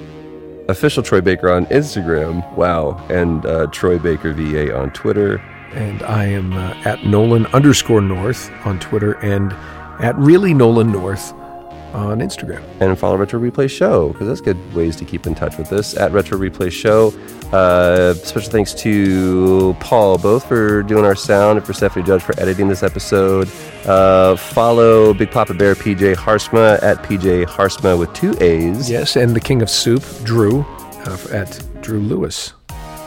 official 0.70 1.02
Troy 1.02 1.22
Baker 1.22 1.50
on 1.50 1.66
Instagram. 1.66 2.48
Wow. 2.56 3.04
And 3.10 3.44
uh, 3.44 3.68
Troy 3.72 3.98
Baker 3.98 4.34
VA 4.34 4.78
on 4.78 4.92
Twitter. 4.92 5.40
and 5.74 6.04
I 6.04 6.26
am 6.26 6.54
uh, 6.54 6.76
at 6.86 7.04
Nolan 7.08 7.48
underscore 7.48 8.02
North 8.02 8.52
on 8.68 8.80
Twitter 8.80 9.14
and 9.14 9.52
at 10.00 10.16
really 10.16 10.54
Nolan 10.54 10.92
North 10.92 11.34
on 11.94 12.20
Instagram. 12.20 12.64
And 12.80 12.98
follow 12.98 13.18
Retro 13.18 13.40
Replay 13.40 13.70
Show, 13.70 14.10
because 14.10 14.28
that's 14.28 14.42
good 14.42 14.58
ways 14.74 14.96
to 14.98 15.06
keep 15.06 15.28
in 15.28 15.36
touch 15.36 15.58
with 15.58 15.72
us 15.74 15.96
at 15.98 16.12
Retro 16.12 16.38
Replay 16.38 16.72
Show. 16.72 17.14
Uh, 17.52 18.14
special 18.14 18.50
thanks 18.52 18.74
to 18.76 19.76
Paul, 19.80 20.18
both 20.18 20.48
for 20.48 20.84
doing 20.84 21.04
our 21.04 21.16
sound 21.16 21.58
and 21.58 21.66
for 21.66 21.74
Stephanie 21.74 22.06
Judge 22.06 22.22
for 22.22 22.40
editing 22.40 22.68
this 22.70 22.84
episode. 22.84 23.50
Uh, 23.86 24.36
follow 24.38 25.14
Big 25.14 25.32
Papa 25.32 25.54
Bear 25.54 25.76
PJ 25.76 26.16
Haarsma 26.16 26.82
at 26.82 27.04
PJ 27.04 27.46
Haarsma 27.46 27.98
with 28.00 28.14
two 28.14 28.36
A's. 28.40 28.90
Yes, 28.90 29.16
and 29.18 29.36
the 29.36 29.42
King 29.42 29.62
of 29.62 29.70
Soup, 29.70 30.04
Drew, 30.24 30.62
uh, 31.06 31.18
at 31.32 31.62
Drew 31.82 32.00
Lewis. 32.00 32.54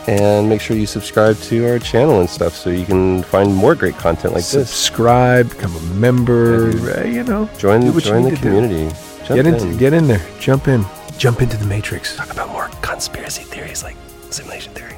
And 0.07 0.47
make 0.47 0.61
sure 0.61 0.77
you 0.77 0.85
subscribe 0.85 1.35
to 1.49 1.67
our 1.67 1.79
channel 1.79 2.19
and 2.19 2.29
stuff 2.29 2.53
so 2.53 2.69
you 2.69 2.85
can 2.85 3.23
find 3.23 3.53
more 3.53 3.73
great 3.73 3.95
content 3.95 4.33
like 4.35 4.43
this. 4.45 4.69
Subscribe, 4.69 5.49
become 5.49 5.75
a 5.75 5.81
member. 5.95 6.69
uh, 6.99 7.03
you 7.03 7.23
know, 7.23 7.49
Join, 7.57 7.81
join 7.99 8.23
the 8.23 8.29
need 8.29 8.35
to 8.37 8.41
do. 8.43 8.49
community. 8.49 8.95
Jump 9.25 9.27
Get 9.29 9.45
into, 9.47 9.65
in. 9.67 9.77
get 9.77 9.93
in 9.93 10.07
there. 10.07 10.21
Jump 10.39 10.67
in. 10.67 10.85
Jump 11.17 11.41
into 11.41 11.57
the 11.57 11.65
Matrix. 11.65 12.15
Talk 12.15 12.31
about 12.31 12.49
more 12.49 12.67
conspiracy 12.81 13.43
theories 13.43 13.83
like 13.83 13.95
simulation 14.29 14.73
theory. 14.73 14.95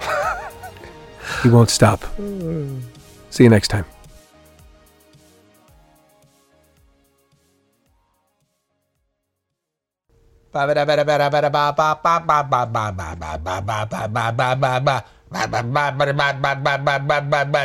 He 1.42 1.48
won't 1.50 1.70
stop. 1.70 2.04
See 3.30 3.44
you 3.44 3.48
next 3.50 3.68
time. 3.68 3.84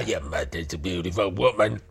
Your 0.08 0.22
mother's 0.22 0.74
a 0.74 0.78
beautiful 0.78 1.30
woman. 1.32 1.82